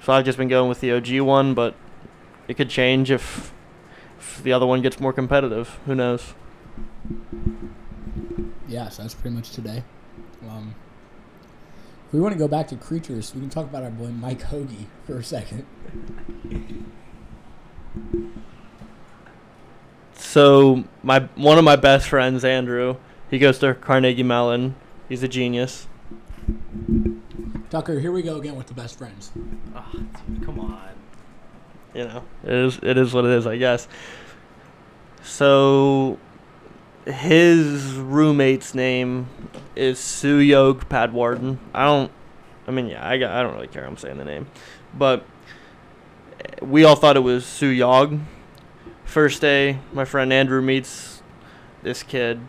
[0.07, 1.75] So I've just been going with the OG one, but
[2.47, 3.53] it could change if
[4.21, 5.81] if the other one gets more competitive.
[5.85, 6.33] Who knows?
[8.69, 9.83] Yeah, so that's pretty much today.
[10.49, 10.77] Um,
[12.07, 14.42] if we want to go back to creatures, we can talk about our boy Mike
[14.42, 15.66] Hoagie for a second.
[20.12, 24.77] So my one of my best friends, Andrew, he goes to Carnegie Mellon.
[25.09, 25.88] He's a genius.
[27.71, 29.33] Tucker, here we go again with the best friends.
[29.75, 29.91] Ah,
[30.45, 30.91] come on.
[31.95, 33.89] You know, it is it is what it is, I guess.
[35.23, 36.19] So
[37.05, 39.29] his roommate's name
[39.75, 41.59] is Suyog Padwarden.
[41.75, 42.13] I don't.
[42.69, 43.85] I mean, yeah, I got, I don't really care.
[43.85, 44.47] I'm saying the name,
[44.95, 45.25] but
[46.61, 48.21] we all thought it was Suyog.
[49.05, 51.23] First day, my friend Andrew meets
[51.83, 52.41] this kid.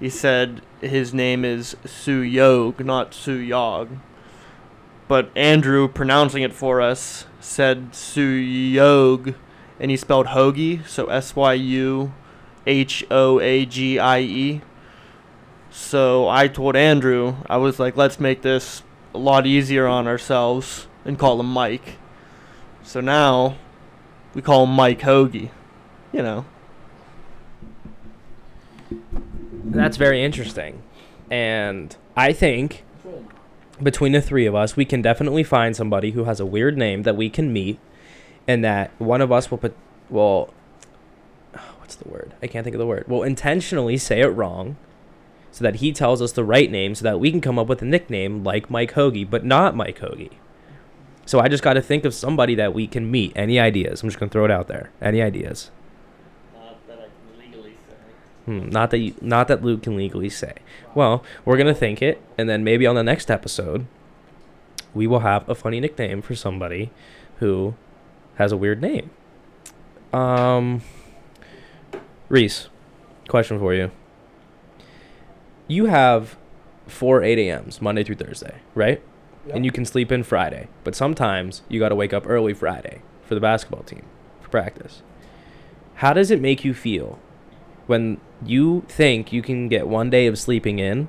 [0.00, 4.00] He said his name is Suyog, not Suyog.
[5.06, 9.34] But Andrew, pronouncing it for us, said Suyog,
[9.78, 12.14] and he spelled hoagie, so S Y U
[12.66, 14.62] H O A G I E.
[15.70, 20.86] So I told Andrew, I was like, let's make this a lot easier on ourselves
[21.04, 21.98] and call him Mike.
[22.82, 23.56] So now
[24.34, 25.50] we call him Mike Hoagie.
[26.12, 26.46] You know.
[29.64, 30.82] That's very interesting.
[31.30, 32.84] And I think
[33.82, 37.02] between the three of us, we can definitely find somebody who has a weird name
[37.02, 37.78] that we can meet,
[38.46, 39.76] and that one of us will put,
[40.10, 40.52] will,
[41.78, 42.34] what's the word?
[42.42, 43.08] I can't think of the word.
[43.08, 44.76] Will intentionally say it wrong,
[45.50, 47.82] so that he tells us the right name, so that we can come up with
[47.82, 50.32] a nickname like Mike Hoagie, but not Mike Hoagie.
[51.26, 53.32] So I just got to think of somebody that we can meet.
[53.34, 54.02] Any ideas?
[54.02, 54.90] I'm just gonna throw it out there.
[55.00, 55.70] Any ideas?
[56.54, 57.94] Not that I can legally say.
[58.44, 60.54] Hmm, not that you, not that Luke can legally say.
[60.94, 63.86] Well, we're gonna think it, and then maybe on the next episode,
[64.92, 66.90] we will have a funny nickname for somebody
[67.38, 67.74] who
[68.36, 69.10] has a weird name.
[70.12, 70.82] Um,
[72.28, 72.68] Reese,
[73.28, 73.90] question for you.
[75.66, 76.36] You have
[76.86, 79.02] four 8 a.m.s Monday through Thursday, right?
[79.52, 83.02] And you can sleep in Friday, but sometimes you got to wake up early Friday
[83.26, 84.04] for the basketball team
[84.40, 85.02] for practice.
[85.96, 87.18] How does it make you feel
[87.86, 91.08] when you think you can get one day of sleeping in,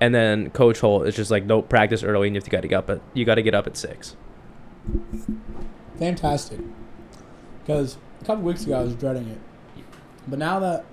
[0.00, 2.62] and then Coach Holt is just like, nope, practice early, and you have to got
[2.62, 4.16] to get up at you got to get up at six.
[5.98, 6.60] Fantastic.
[7.60, 9.38] Because a couple weeks ago I was dreading it.
[10.26, 10.84] But now that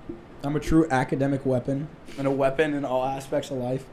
[0.43, 3.85] I'm a true academic weapon and a weapon in all aspects of life,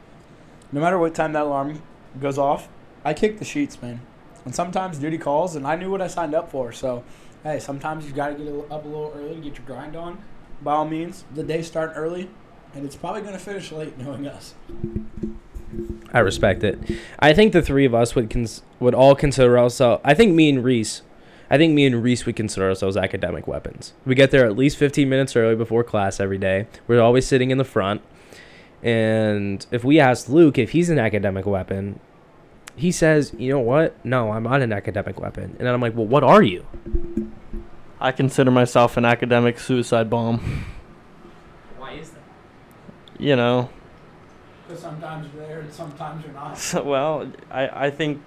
[0.70, 1.82] no matter what time that alarm
[2.20, 2.68] goes off,
[3.04, 4.00] I kick the sheets, man.
[4.44, 6.72] And sometimes duty calls, and I knew what I signed up for.
[6.72, 7.04] So,
[7.42, 10.22] hey, sometimes you got to get up a little early and get your grind on.
[10.62, 11.24] By all means.
[11.34, 12.30] The day's starting early,
[12.74, 14.54] and it's probably going to finish late, knowing us.
[16.12, 16.78] I respect it.
[17.18, 20.02] I think the three of us would cons- would all consider ourselves.
[20.04, 21.02] I think me and Reese,
[21.50, 23.94] I think me and Reese would consider ourselves academic weapons.
[24.04, 26.66] We get there at least 15 minutes early before class every day.
[26.86, 28.02] We're always sitting in the front.
[28.82, 32.00] And if we ask Luke if he's an academic weapon,
[32.74, 33.94] he says, "You know what?
[34.04, 36.66] No, I'm not an academic weapon." And then I'm like, "Well, what are you?"
[38.02, 40.64] I consider myself an academic suicide bomb.
[41.78, 42.20] Why is that?
[43.16, 43.70] You know,
[44.66, 46.58] Because sometimes you're there and sometimes you're not.
[46.58, 48.20] So, well, I, I think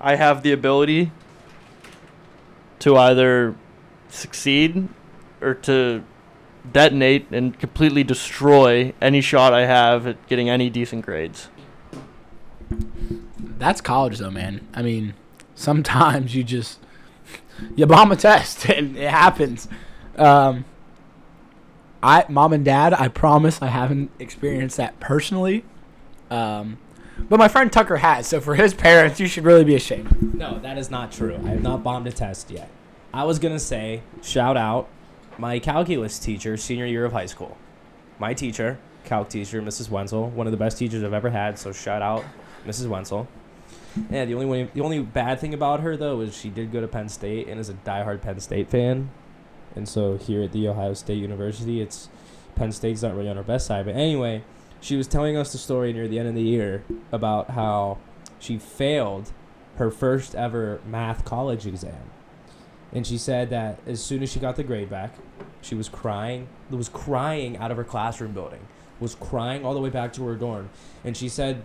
[0.00, 1.12] I have the ability
[2.78, 3.54] to either
[4.08, 4.88] succeed
[5.42, 6.02] or to
[6.72, 11.50] detonate and completely destroy any shot I have at getting any decent grades.
[13.38, 14.66] That's college, though, man.
[14.72, 15.12] I mean,
[15.54, 16.80] sometimes you just
[17.76, 19.68] you bomb a test and it happens.
[20.16, 20.64] Um,
[22.02, 25.64] I, mom and dad, I promise I haven't experienced that personally.
[26.30, 26.78] Um,
[27.28, 28.28] but my friend Tucker has.
[28.28, 30.34] So for his parents, you should really be ashamed.
[30.34, 31.36] No, that is not true.
[31.44, 32.70] I have not bombed a test yet.
[33.12, 34.88] I was gonna say, shout out
[35.38, 37.56] my calculus teacher, senior year of high school.
[38.18, 39.88] My teacher, calc teacher, Mrs.
[39.90, 41.58] Wenzel, one of the best teachers I've ever had.
[41.58, 42.24] So shout out,
[42.66, 42.88] Mrs.
[42.88, 43.26] Wenzel.
[44.10, 46.88] Yeah, the only the only bad thing about her though is she did go to
[46.88, 49.10] Penn State and is a diehard Penn State fan.
[49.74, 52.08] And so here at the Ohio State University, it's
[52.54, 53.86] Penn State's not really on her best side.
[53.86, 54.42] But anyway,
[54.80, 57.98] she was telling us the story near the end of the year about how
[58.38, 59.32] she failed
[59.76, 62.10] her first ever math college exam.
[62.92, 65.14] And she said that as soon as she got the grade back,
[65.60, 68.60] she was crying, was crying out of her classroom building,
[68.98, 70.70] was crying all the way back to her dorm.
[71.04, 71.62] And she said,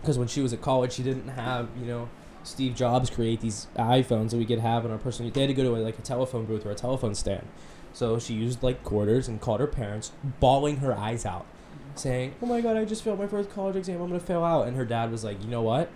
[0.00, 2.08] because when she was at college, she didn't have, you know,
[2.44, 5.30] Steve Jobs create these iPhones that we could have in our personal.
[5.30, 7.46] They had to go to a, like a telephone booth or a telephone stand.
[7.92, 11.46] So she used like quarters and called her parents, bawling her eyes out,
[11.94, 14.00] saying, "Oh my God, I just failed my first college exam.
[14.00, 15.90] I'm gonna fail out." And her dad was like, "You know what?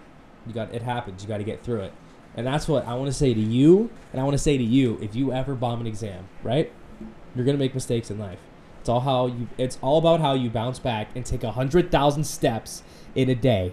[0.46, 1.22] You got it happens.
[1.22, 1.92] You got to get through it."
[2.36, 4.64] And that's what I want to say to you, and I want to say to
[4.64, 6.70] you: if you ever bomb an exam, right,
[7.34, 8.38] you're gonna make mistakes in life.
[8.80, 9.48] It's all how you.
[9.56, 12.82] It's all about how you bounce back and take a hundred thousand steps
[13.14, 13.72] in a day.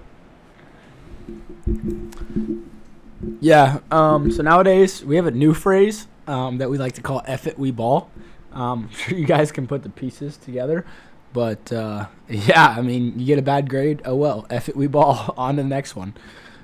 [3.39, 3.79] Yeah.
[3.91, 7.47] Um, so nowadays we have a new phrase um, that we like to call "F
[7.47, 8.09] it, we ball."
[8.51, 10.85] Um, I'm sure you guys can put the pieces together,
[11.33, 14.01] but uh, yeah, I mean, you get a bad grade.
[14.05, 15.33] Oh well, F it, we ball.
[15.37, 16.13] On to the next one.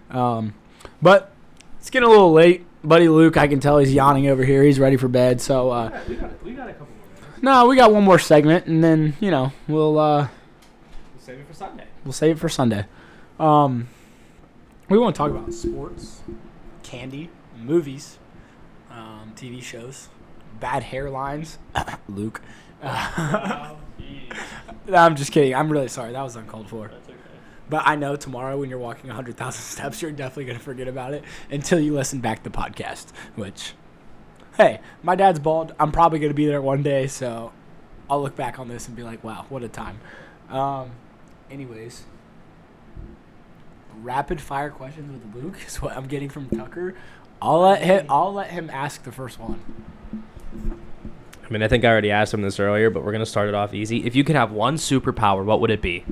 [0.10, 0.54] Um,
[1.02, 1.32] but
[1.80, 3.08] it's getting a little late, buddy.
[3.10, 4.64] Luke, I can tell he's yawning over here.
[4.64, 5.40] He's ready for bed.
[5.42, 7.44] So uh, We got, we got a couple more minutes.
[7.44, 10.28] no, we got one more segment, and then you know we'll uh,
[11.16, 11.86] We'll save it for Sunday.
[12.04, 12.86] We'll save it for Sunday.
[13.40, 13.88] Um,
[14.90, 16.22] we want to talk about sports,
[16.84, 18.18] candy, movies,
[18.90, 20.10] um, TV shows,
[20.60, 21.58] bad hairlines.
[22.10, 22.42] Luke.
[22.84, 23.78] no,
[24.88, 25.54] I'm just kidding.
[25.54, 26.14] I'm really sorry.
[26.14, 26.88] That was uncalled for.
[26.88, 27.18] That's okay.
[27.70, 31.14] But I know tomorrow when you're walking 100,000 steps, you're definitely going to forget about
[31.14, 33.74] it until you listen back to the podcast, which,
[34.58, 35.74] hey, my dad's bald.
[35.80, 37.52] I'm probably going to be there one day, so
[38.10, 40.00] I'll look back on this and be like, wow, what a time.
[40.50, 40.92] Um,
[41.52, 42.06] anyways,
[44.04, 46.96] rapid fire questions with Luke is what I'm getting from Tucker.
[47.42, 48.06] I'll let him.
[48.10, 49.62] I'll let him ask the first one.
[50.14, 53.56] I mean, I think I already asked him this earlier, but we're gonna start it
[53.56, 54.06] off easy.
[54.06, 56.04] If you could have one superpower, what would it be?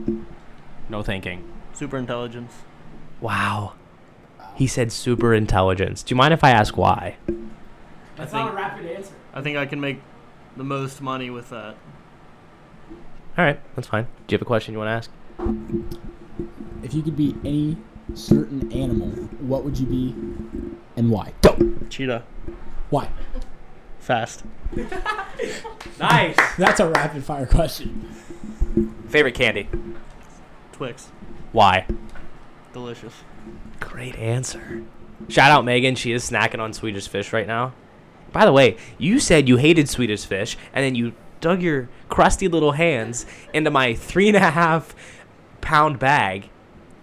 [0.89, 1.47] No thinking.
[1.73, 2.53] Super intelligence.
[3.21, 3.73] Wow.
[4.55, 6.01] He said super intelligence.
[6.01, 7.17] Do you mind if I ask why?
[8.15, 9.13] That's I not a rapid answer.
[9.33, 10.01] I think I can make
[10.55, 11.75] the most money with that.
[13.37, 14.05] All right, that's fine.
[14.25, 16.06] Do you have a question you want to ask?
[16.83, 17.77] If you could be any
[18.13, 20.15] certain animal, what would you be,
[20.95, 21.33] and why?
[21.41, 21.57] Go.
[21.89, 22.23] Cheetah.
[22.89, 23.09] Why?
[23.99, 24.43] Fast.
[25.99, 26.35] Nice.
[26.57, 28.07] That's a rapid fire question.
[29.07, 29.67] Favorite candy?
[30.71, 31.09] Twix.
[31.51, 31.87] Why?
[32.73, 33.13] Delicious.
[33.79, 34.83] Great answer.
[35.27, 35.95] Shout out Megan.
[35.95, 37.73] She is snacking on Swedish fish right now.
[38.31, 42.47] By the way, you said you hated Swedish fish, and then you dug your crusty
[42.47, 44.93] little hands into my three and a half
[45.67, 46.49] pound bag,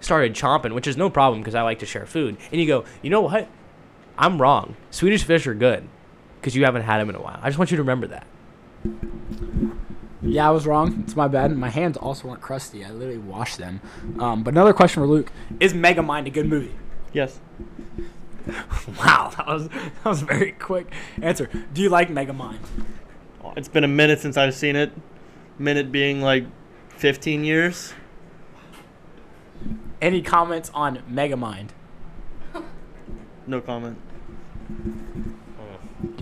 [0.00, 2.38] started chomping, which is no problem because I like to share food.
[2.50, 3.46] And you go, you know what?
[4.16, 4.74] I'm wrong.
[4.90, 5.86] Swedish fish are good
[6.40, 7.38] because you haven't had them in a while.
[7.42, 8.26] I just want you to remember that.
[10.22, 11.02] Yeah, I was wrong.
[11.04, 11.54] It's my bad.
[11.54, 12.82] My hands also weren't crusty.
[12.82, 13.82] I literally washed them.
[14.18, 16.74] Um, but another question for Luke: Is Megamind a good movie?
[17.12, 17.40] Yes.
[18.98, 20.92] Wow, that was that was a very quick
[21.22, 21.48] answer.
[21.72, 22.58] Do you like Megamind?
[23.56, 24.92] It's been a minute since I've seen it.
[25.58, 26.44] Minute being like
[26.96, 27.94] 15 years.
[30.00, 31.68] Any comments on Megamind?
[33.46, 33.98] No comment.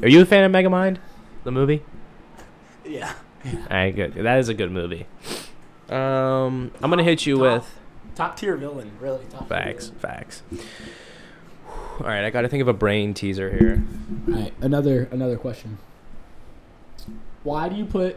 [0.02, 0.98] Are you a fan of Megamind,
[1.44, 1.82] the movie?
[2.84, 3.12] Yeah.
[3.46, 4.14] All right, good.
[4.14, 5.06] That is a good movie.
[5.88, 7.42] Um, I'm gonna hit you Top.
[7.42, 7.78] with
[8.16, 9.24] Top tier villain, really.
[9.26, 9.86] Top tier facts.
[9.86, 10.00] villain.
[10.00, 10.42] Facts.
[12.00, 13.84] All right, I got to think of a brain teaser here.
[14.26, 15.78] All right, another another question.
[17.44, 18.16] Why do you put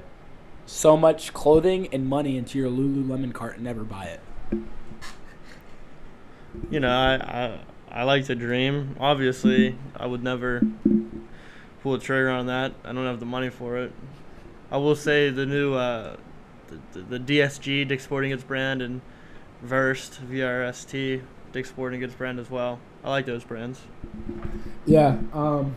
[0.65, 4.19] so much clothing and money into your Lululemon cart and never buy it?
[6.69, 7.59] You know, I, I
[7.91, 8.95] I like to dream.
[8.99, 10.61] Obviously, I would never
[11.81, 12.73] pull a trigger on that.
[12.83, 13.93] I don't have the money for it.
[14.71, 16.17] I will say the new uh,
[16.67, 19.01] the, the, the DSG Dick Sporting Goods brand and
[19.63, 22.79] Verst VRST Dick Sporting Goods brand as well.
[23.03, 23.79] I like those brands.
[24.85, 25.75] Yeah, um,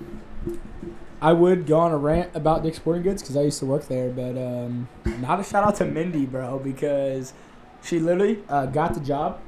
[1.20, 3.87] I would go on a rant about Dick's Sporting Goods because I used to work
[3.87, 4.89] there, but um,
[5.20, 7.33] not a shout out to Mindy, bro, because
[7.83, 9.41] she literally uh, got the job,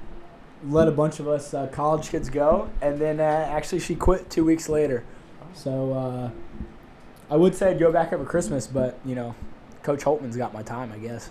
[0.64, 4.30] let a bunch of us uh, college kids go, and then uh, actually she quit
[4.30, 5.04] two weeks later.
[5.54, 6.30] So uh,
[7.30, 9.34] I would say I'd go back over Christmas, but you know,
[9.82, 11.30] Coach Holtmann's got my time, I guess.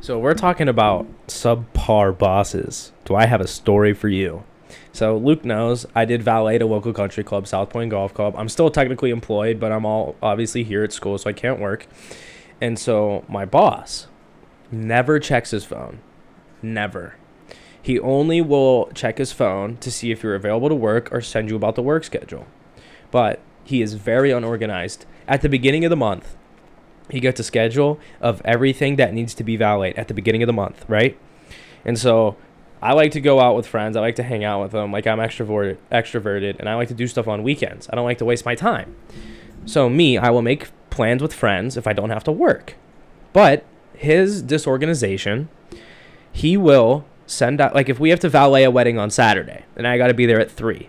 [0.00, 2.92] So we're talking about subpar bosses.
[3.04, 4.44] Do I have a story for you?
[4.92, 8.34] So Luke knows I did valet at a local country club, South Point Golf Club.
[8.36, 11.86] I'm still technically employed, but I'm all obviously here at school, so I can't work.
[12.60, 14.06] And so my boss
[14.70, 16.00] never checks his phone.
[16.62, 17.16] Never.
[17.82, 21.50] He only will check his phone to see if you're available to work or send
[21.50, 22.46] you about the work schedule.
[23.10, 25.04] But he is very unorganized.
[25.26, 26.36] At the beginning of the month,
[27.10, 30.46] he gets a schedule of everything that needs to be valet at the beginning of
[30.46, 31.18] the month, right?
[31.84, 32.36] And so
[32.80, 33.96] I like to go out with friends.
[33.96, 34.92] I like to hang out with them.
[34.92, 37.88] Like I'm extroverted, extroverted, and I like to do stuff on weekends.
[37.92, 38.96] I don't like to waste my time.
[39.66, 42.76] So me, I will make plans with friends if I don't have to work.
[43.32, 43.64] But
[43.94, 45.48] his disorganization,
[46.32, 49.86] he will send out like if we have to valet a wedding on Saturday and
[49.86, 50.88] I got to be there at 3.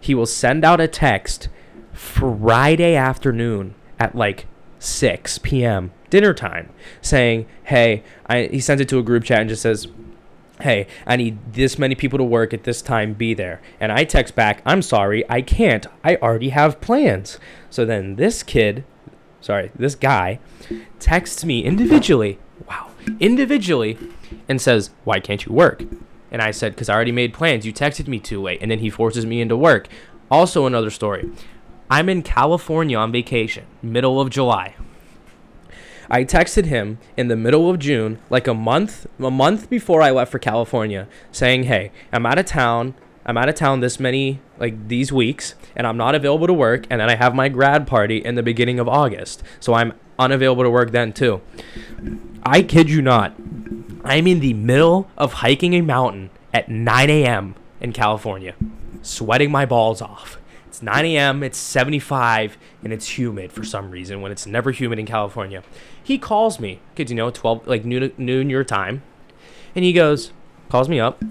[0.00, 1.48] He will send out a text
[1.92, 4.46] Friday afternoon at like
[4.78, 5.92] 6 p.m.
[6.10, 6.70] dinner time
[7.00, 9.88] saying, "Hey, I he sends it to a group chat and just says,
[10.60, 13.14] "Hey, I need this many people to work at this time.
[13.14, 15.86] Be there." And I text back, "I'm sorry, I can't.
[16.02, 17.38] I already have plans."
[17.70, 18.84] So then this kid,
[19.40, 20.38] sorry, this guy
[20.98, 22.38] texts me individually.
[22.68, 22.88] Wow,
[23.20, 23.98] individually
[24.48, 25.84] and says, "Why can't you work?"
[26.30, 27.64] And I said, "Cuz I already made plans.
[27.64, 29.88] You texted me too late." And then he forces me into work.
[30.30, 31.30] Also another story.
[31.90, 34.74] I'm in California on vacation, middle of July.
[36.10, 40.10] I texted him in the middle of June, like a month a month before I
[40.10, 42.94] left for California, saying, "Hey, I'm out of town.
[43.26, 46.86] I'm out of town this many like these weeks, and I'm not available to work.
[46.90, 50.64] And then I have my grad party in the beginning of August, so I'm unavailable
[50.64, 51.40] to work then too."
[52.42, 53.34] I kid you not.
[54.04, 57.54] I'm in the middle of hiking a mountain at 9 a.m.
[57.80, 58.54] in California,
[59.00, 60.38] sweating my balls off.
[60.66, 64.98] It's 9 a.m., it's 75, and it's humid for some reason when it's never humid
[64.98, 65.62] in California.
[66.02, 69.02] He calls me, because you know, 12, like noon, noon your time,
[69.74, 70.32] and he goes,
[70.68, 71.22] calls me up.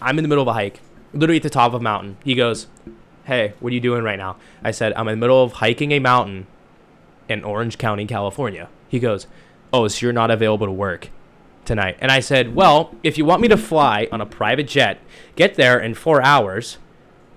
[0.00, 0.80] I'm in the middle of a hike,
[1.12, 2.16] literally at the top of a mountain.
[2.24, 2.66] He goes,
[3.24, 4.36] Hey, what are you doing right now?
[4.62, 6.46] I said, I'm in the middle of hiking a mountain
[7.28, 8.68] in Orange County, California.
[8.88, 9.26] He goes,
[9.72, 11.10] Oh, so you're not available to work
[11.64, 11.96] tonight?
[12.00, 15.00] And I said, Well, if you want me to fly on a private jet,
[15.36, 16.78] get there in four hours,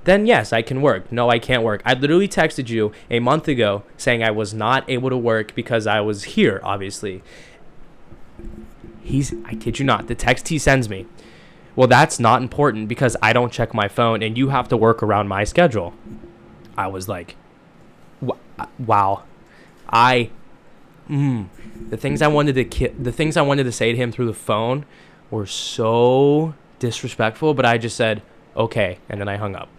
[0.07, 1.11] then yes, I can work.
[1.11, 1.81] No, I can't work.
[1.83, 5.85] I literally texted you a month ago saying I was not able to work because
[5.85, 7.21] I was here, obviously.
[9.01, 11.07] He's, I kid you not, the text he sends me.
[11.75, 15.03] Well, that's not important because I don't check my phone and you have to work
[15.03, 15.93] around my schedule.
[16.77, 17.35] I was like,
[18.79, 19.23] wow.
[19.89, 20.29] I,
[21.09, 21.47] mm,
[21.89, 24.27] the things I wanted to ki- the things I wanted to say to him through
[24.27, 24.85] the phone
[25.31, 28.21] were so disrespectful, but I just said,
[28.55, 29.69] okay, and then I hung up.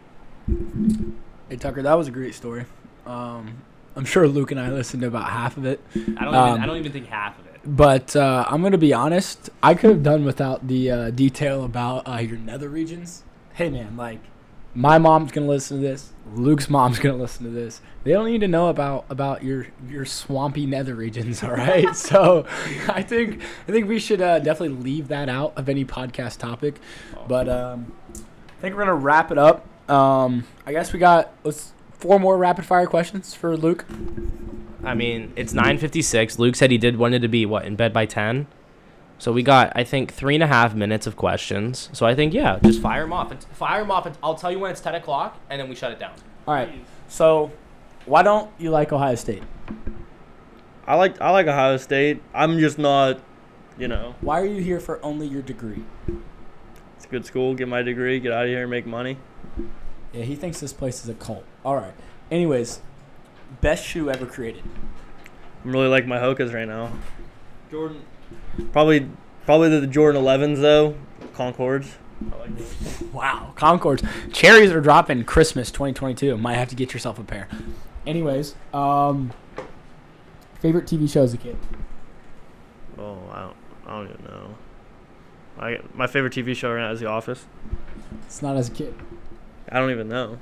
[1.48, 2.64] Hey Tucker, that was a great story.
[3.06, 3.54] Um,
[3.96, 5.80] I'm sure Luke and I listened to about half of it.
[6.16, 7.60] I don't Um, even, I don't even think half of it.
[7.64, 9.50] But uh, I'm gonna be honest.
[9.62, 13.24] I could have done without the uh, detail about uh, your nether regions.
[13.54, 14.20] Hey man, like
[14.78, 16.12] my mom's gonna listen to this.
[16.34, 17.80] Luke's mom's gonna listen to this.
[18.04, 21.42] They don't need to know about about your your swampy nether regions.
[21.44, 21.94] All right.
[21.96, 22.46] so
[22.88, 26.76] I think I think we should uh, definitely leave that out of any podcast topic.
[27.26, 29.66] But um, I think we're gonna wrap it up.
[29.90, 33.84] Um, I guess we got let's four more rapid fire questions for Luke.
[34.84, 36.38] I mean, it's 9:56.
[36.38, 38.46] Luke said he did wanted to be what in bed by 10.
[39.18, 41.90] So we got, I think, three and a half minutes of questions.
[41.92, 43.32] So I think, yeah, just fire them off.
[43.54, 44.06] Fire them off.
[44.06, 46.12] and I'll tell you when it's 10 o'clock, and then we shut it down.
[46.46, 46.70] All right.
[47.08, 47.50] So
[48.06, 49.42] why don't you like Ohio State?
[50.86, 52.22] I like I like Ohio State.
[52.32, 53.20] I'm just not,
[53.78, 55.84] you know, Why are you here for only your degree?
[56.96, 57.54] it's a good school.
[57.54, 58.20] Get my degree.
[58.20, 59.18] Get out of here and make money.
[60.12, 61.44] Yeah, he thinks this place is a cult.
[61.64, 61.92] All right.
[62.30, 62.80] Anyways,
[63.60, 64.62] best shoe ever created.
[65.64, 66.92] I'm really like my Hokas right now.
[67.70, 68.00] Jordan,
[68.72, 69.08] probably
[69.44, 70.96] probably the Jordan 11s though,
[71.34, 71.96] Concords.
[72.32, 73.02] I like those.
[73.12, 74.02] Wow, Concords.
[74.32, 76.36] Cherries are dropping Christmas 2022.
[76.36, 77.48] Might have to get yourself a pair.
[78.06, 79.32] Anyways, um,
[80.60, 81.56] favorite TV show as a kid?
[82.98, 83.56] Oh, I don't,
[83.86, 84.54] I don't even know.
[85.58, 87.46] I my favorite TV show right now is The Office.
[88.26, 88.94] It's not as a kid.
[89.70, 90.38] I don't even know.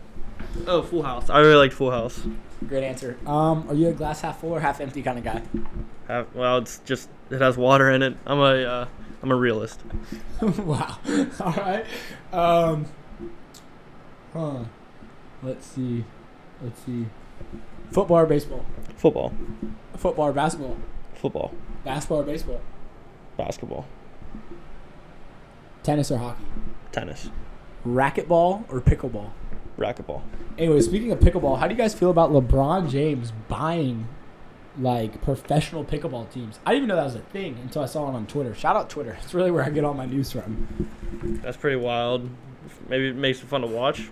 [0.67, 1.29] Oh, Full House.
[1.31, 2.21] I really liked Full House.
[2.69, 3.19] Great answer.
[3.27, 5.43] Um, are you a glass half full or half empty kind of guy?
[6.09, 8.17] Have, well, it's just it has water in it.
[8.27, 8.89] I'm a uh,
[9.23, 9.81] I'm a realist.
[10.41, 10.99] wow.
[11.41, 11.85] All right.
[12.33, 12.87] Um,
[14.33, 14.65] huh.
[15.43, 16.05] Let's see.
[16.63, 17.07] Let's see.
[17.91, 18.65] Football or baseball?
[18.97, 19.33] Football,
[19.97, 20.77] Football or basketball?
[21.15, 21.53] football,
[21.85, 22.61] Basketball or baseball?
[23.37, 23.87] basketball,
[25.83, 26.45] Tennis or hockey?
[26.93, 27.31] tennis,
[27.87, 29.31] Racquetball or pickleball?
[29.79, 30.23] Racquetball.
[30.59, 34.09] Anyway, speaking of pickleball, how do you guys feel about LeBron James buying
[34.79, 36.59] like professional pickleball teams?
[36.65, 38.55] I didn't even know that was a thing until I saw it on Twitter.
[38.55, 39.17] Shout out Twitter.
[39.23, 40.67] It's really where I get all my news from.
[41.43, 42.29] That's pretty wild.
[42.89, 44.09] Maybe it makes it fun to watch.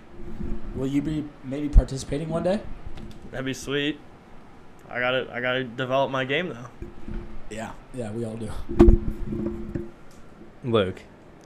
[0.75, 2.59] Will you be maybe participating one day?
[3.31, 3.99] That'd be sweet.
[4.89, 6.67] I gotta I gotta develop my game though.
[7.49, 7.71] Yeah.
[7.93, 8.51] Yeah, we all do.
[10.63, 11.01] Luke,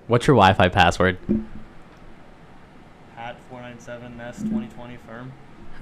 [0.08, 1.18] what's your Wi-Fi password?
[3.90, 5.32] Hat four nine seven S twenty twenty firm.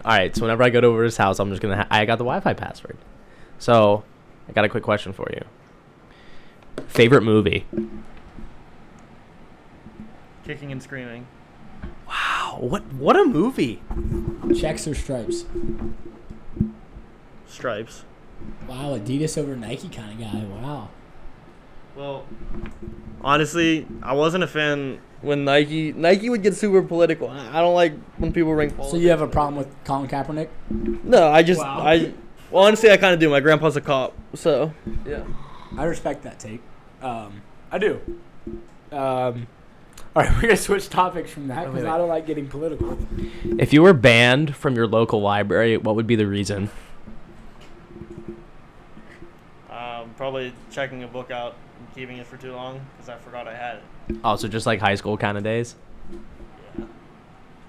[0.05, 1.78] All right, so whenever I go to over his house, I'm just gonna.
[1.78, 2.97] Ha- I got the Wi-Fi password.
[3.60, 4.03] So,
[4.47, 5.41] I got a quick question for you.
[6.88, 7.66] Favorite movie?
[10.45, 11.28] Kicking and screaming.
[12.08, 13.82] Wow, what what a movie!
[14.58, 15.45] Checks or stripes?
[17.47, 18.05] Stripes.
[18.68, 20.43] Wow, Adidas over Nike kind of guy.
[20.45, 20.89] Wow.
[21.95, 22.26] Well,
[23.22, 27.30] honestly, I wasn't a fan when Nike Nike would get super political.
[27.30, 28.91] I I don't like when people rank politics.
[28.91, 30.49] So you have a problem with Colin Kaepernick?
[31.03, 31.80] No, I just Wow.
[31.82, 32.13] I
[32.51, 33.30] well honestly I kind of do.
[33.30, 34.74] My grandpa's a cop, so
[35.05, 35.24] yeah.
[35.78, 36.61] I respect that take.
[37.01, 37.41] Um,
[37.72, 37.99] I do.
[38.91, 39.47] Um,
[40.15, 42.97] all right, we're gonna switch topics from that because I don't like getting political.
[43.59, 46.70] If you were banned from your local library, what would be the reason?
[49.70, 53.48] Um, probably checking a book out and keeping it for too long because I forgot
[53.48, 54.18] I had it.
[54.24, 55.76] Oh, so just like high school kind of days.
[56.78, 56.86] Yeah.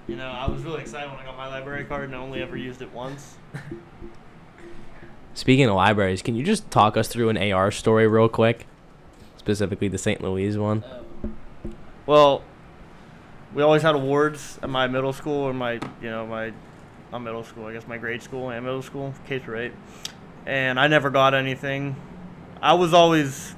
[0.06, 2.42] You know, I was really excited when I got my library card and I only
[2.42, 3.36] ever used it once.
[5.34, 8.66] Speaking of libraries, can you just talk us through an AR story real quick?
[9.36, 10.20] Specifically the St.
[10.20, 10.82] Louis one.
[10.90, 11.36] Um,
[12.06, 12.42] well,
[13.54, 16.52] we always had awards at my middle school or my, you know, my,
[17.12, 19.72] not middle school, I guess my grade school and middle school, K through eight.
[20.44, 21.96] And I never got anything.
[22.60, 23.54] I was always,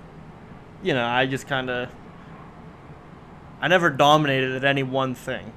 [0.83, 1.89] you know, I just kind of,
[3.61, 5.53] I never dominated at any one thing.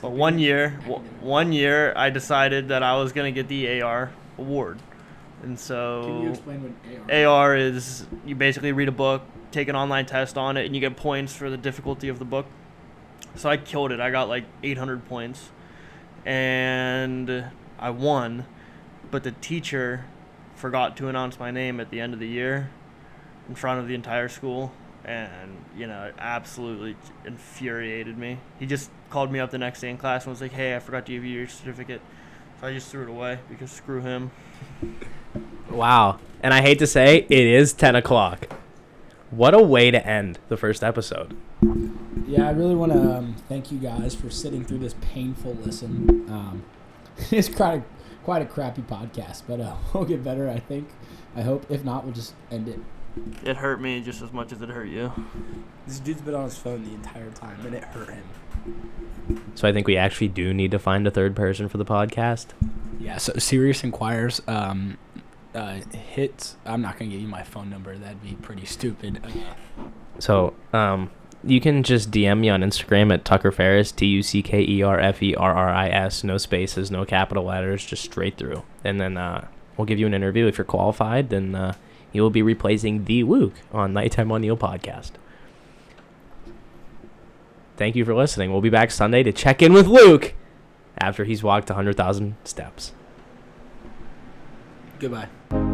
[0.00, 4.10] But one year, w- one year, I decided that I was gonna get the AR
[4.38, 4.78] award,
[5.42, 7.26] and so Can you explain what AR?
[7.26, 9.22] AR is you basically read a book,
[9.52, 12.24] take an online test on it, and you get points for the difficulty of the
[12.24, 12.46] book.
[13.36, 14.00] So I killed it.
[14.00, 15.50] I got like 800 points,
[16.24, 17.44] and
[17.78, 18.46] I won.
[19.10, 20.06] But the teacher
[20.56, 22.70] forgot to announce my name at the end of the year
[23.52, 24.72] in front of the entire school,
[25.04, 26.96] and you know it absolutely
[27.26, 28.38] infuriated me.
[28.58, 30.78] He just called me up the next day in class and was like, "Hey, I
[30.78, 32.00] forgot to give you your certificate."
[32.60, 34.30] So I just threw it away because screw him.
[35.70, 36.18] Wow.
[36.42, 38.46] And I hate to say, it is 10 o'clock.
[39.30, 41.36] What a way to end the first episode.
[42.26, 46.30] Yeah, I really want to um, thank you guys for sitting through this painful listen.
[46.30, 46.64] Um,
[47.32, 47.84] it's quite a,
[48.22, 50.48] quite a crappy podcast, but uh, we'll get better.
[50.48, 50.88] I think.
[51.34, 51.66] I hope.
[51.68, 52.78] If not, we'll just end it.
[53.44, 55.12] It hurt me just as much as it hurt you.
[55.86, 58.24] This dude's been on his phone the entire time, and it hurt him.
[59.54, 62.46] So I think we actually do need to find a third person for the podcast.
[62.98, 63.18] Yeah.
[63.18, 64.40] So serious inquires.
[64.46, 64.98] Um,
[65.54, 66.54] uh, hit.
[66.64, 67.96] I'm not gonna give you my phone number.
[67.96, 69.20] That'd be pretty stupid.
[69.24, 69.84] Uh,
[70.18, 71.10] So, um,
[71.44, 74.82] you can just DM me on Instagram at Tucker Ferris, T U C K E
[74.82, 78.62] R F E R R I S, no spaces, no capital letters, just straight through.
[78.84, 79.46] And then uh,
[79.76, 80.46] we'll give you an interview.
[80.46, 81.74] If you're qualified, then uh,
[82.12, 85.12] you will be replacing the Luke on Nighttime O'Neill podcast.
[87.76, 88.52] Thank you for listening.
[88.52, 90.34] We'll be back Sunday to check in with Luke
[90.98, 92.92] after he's walked 100,000 steps.
[94.98, 95.71] goodbye.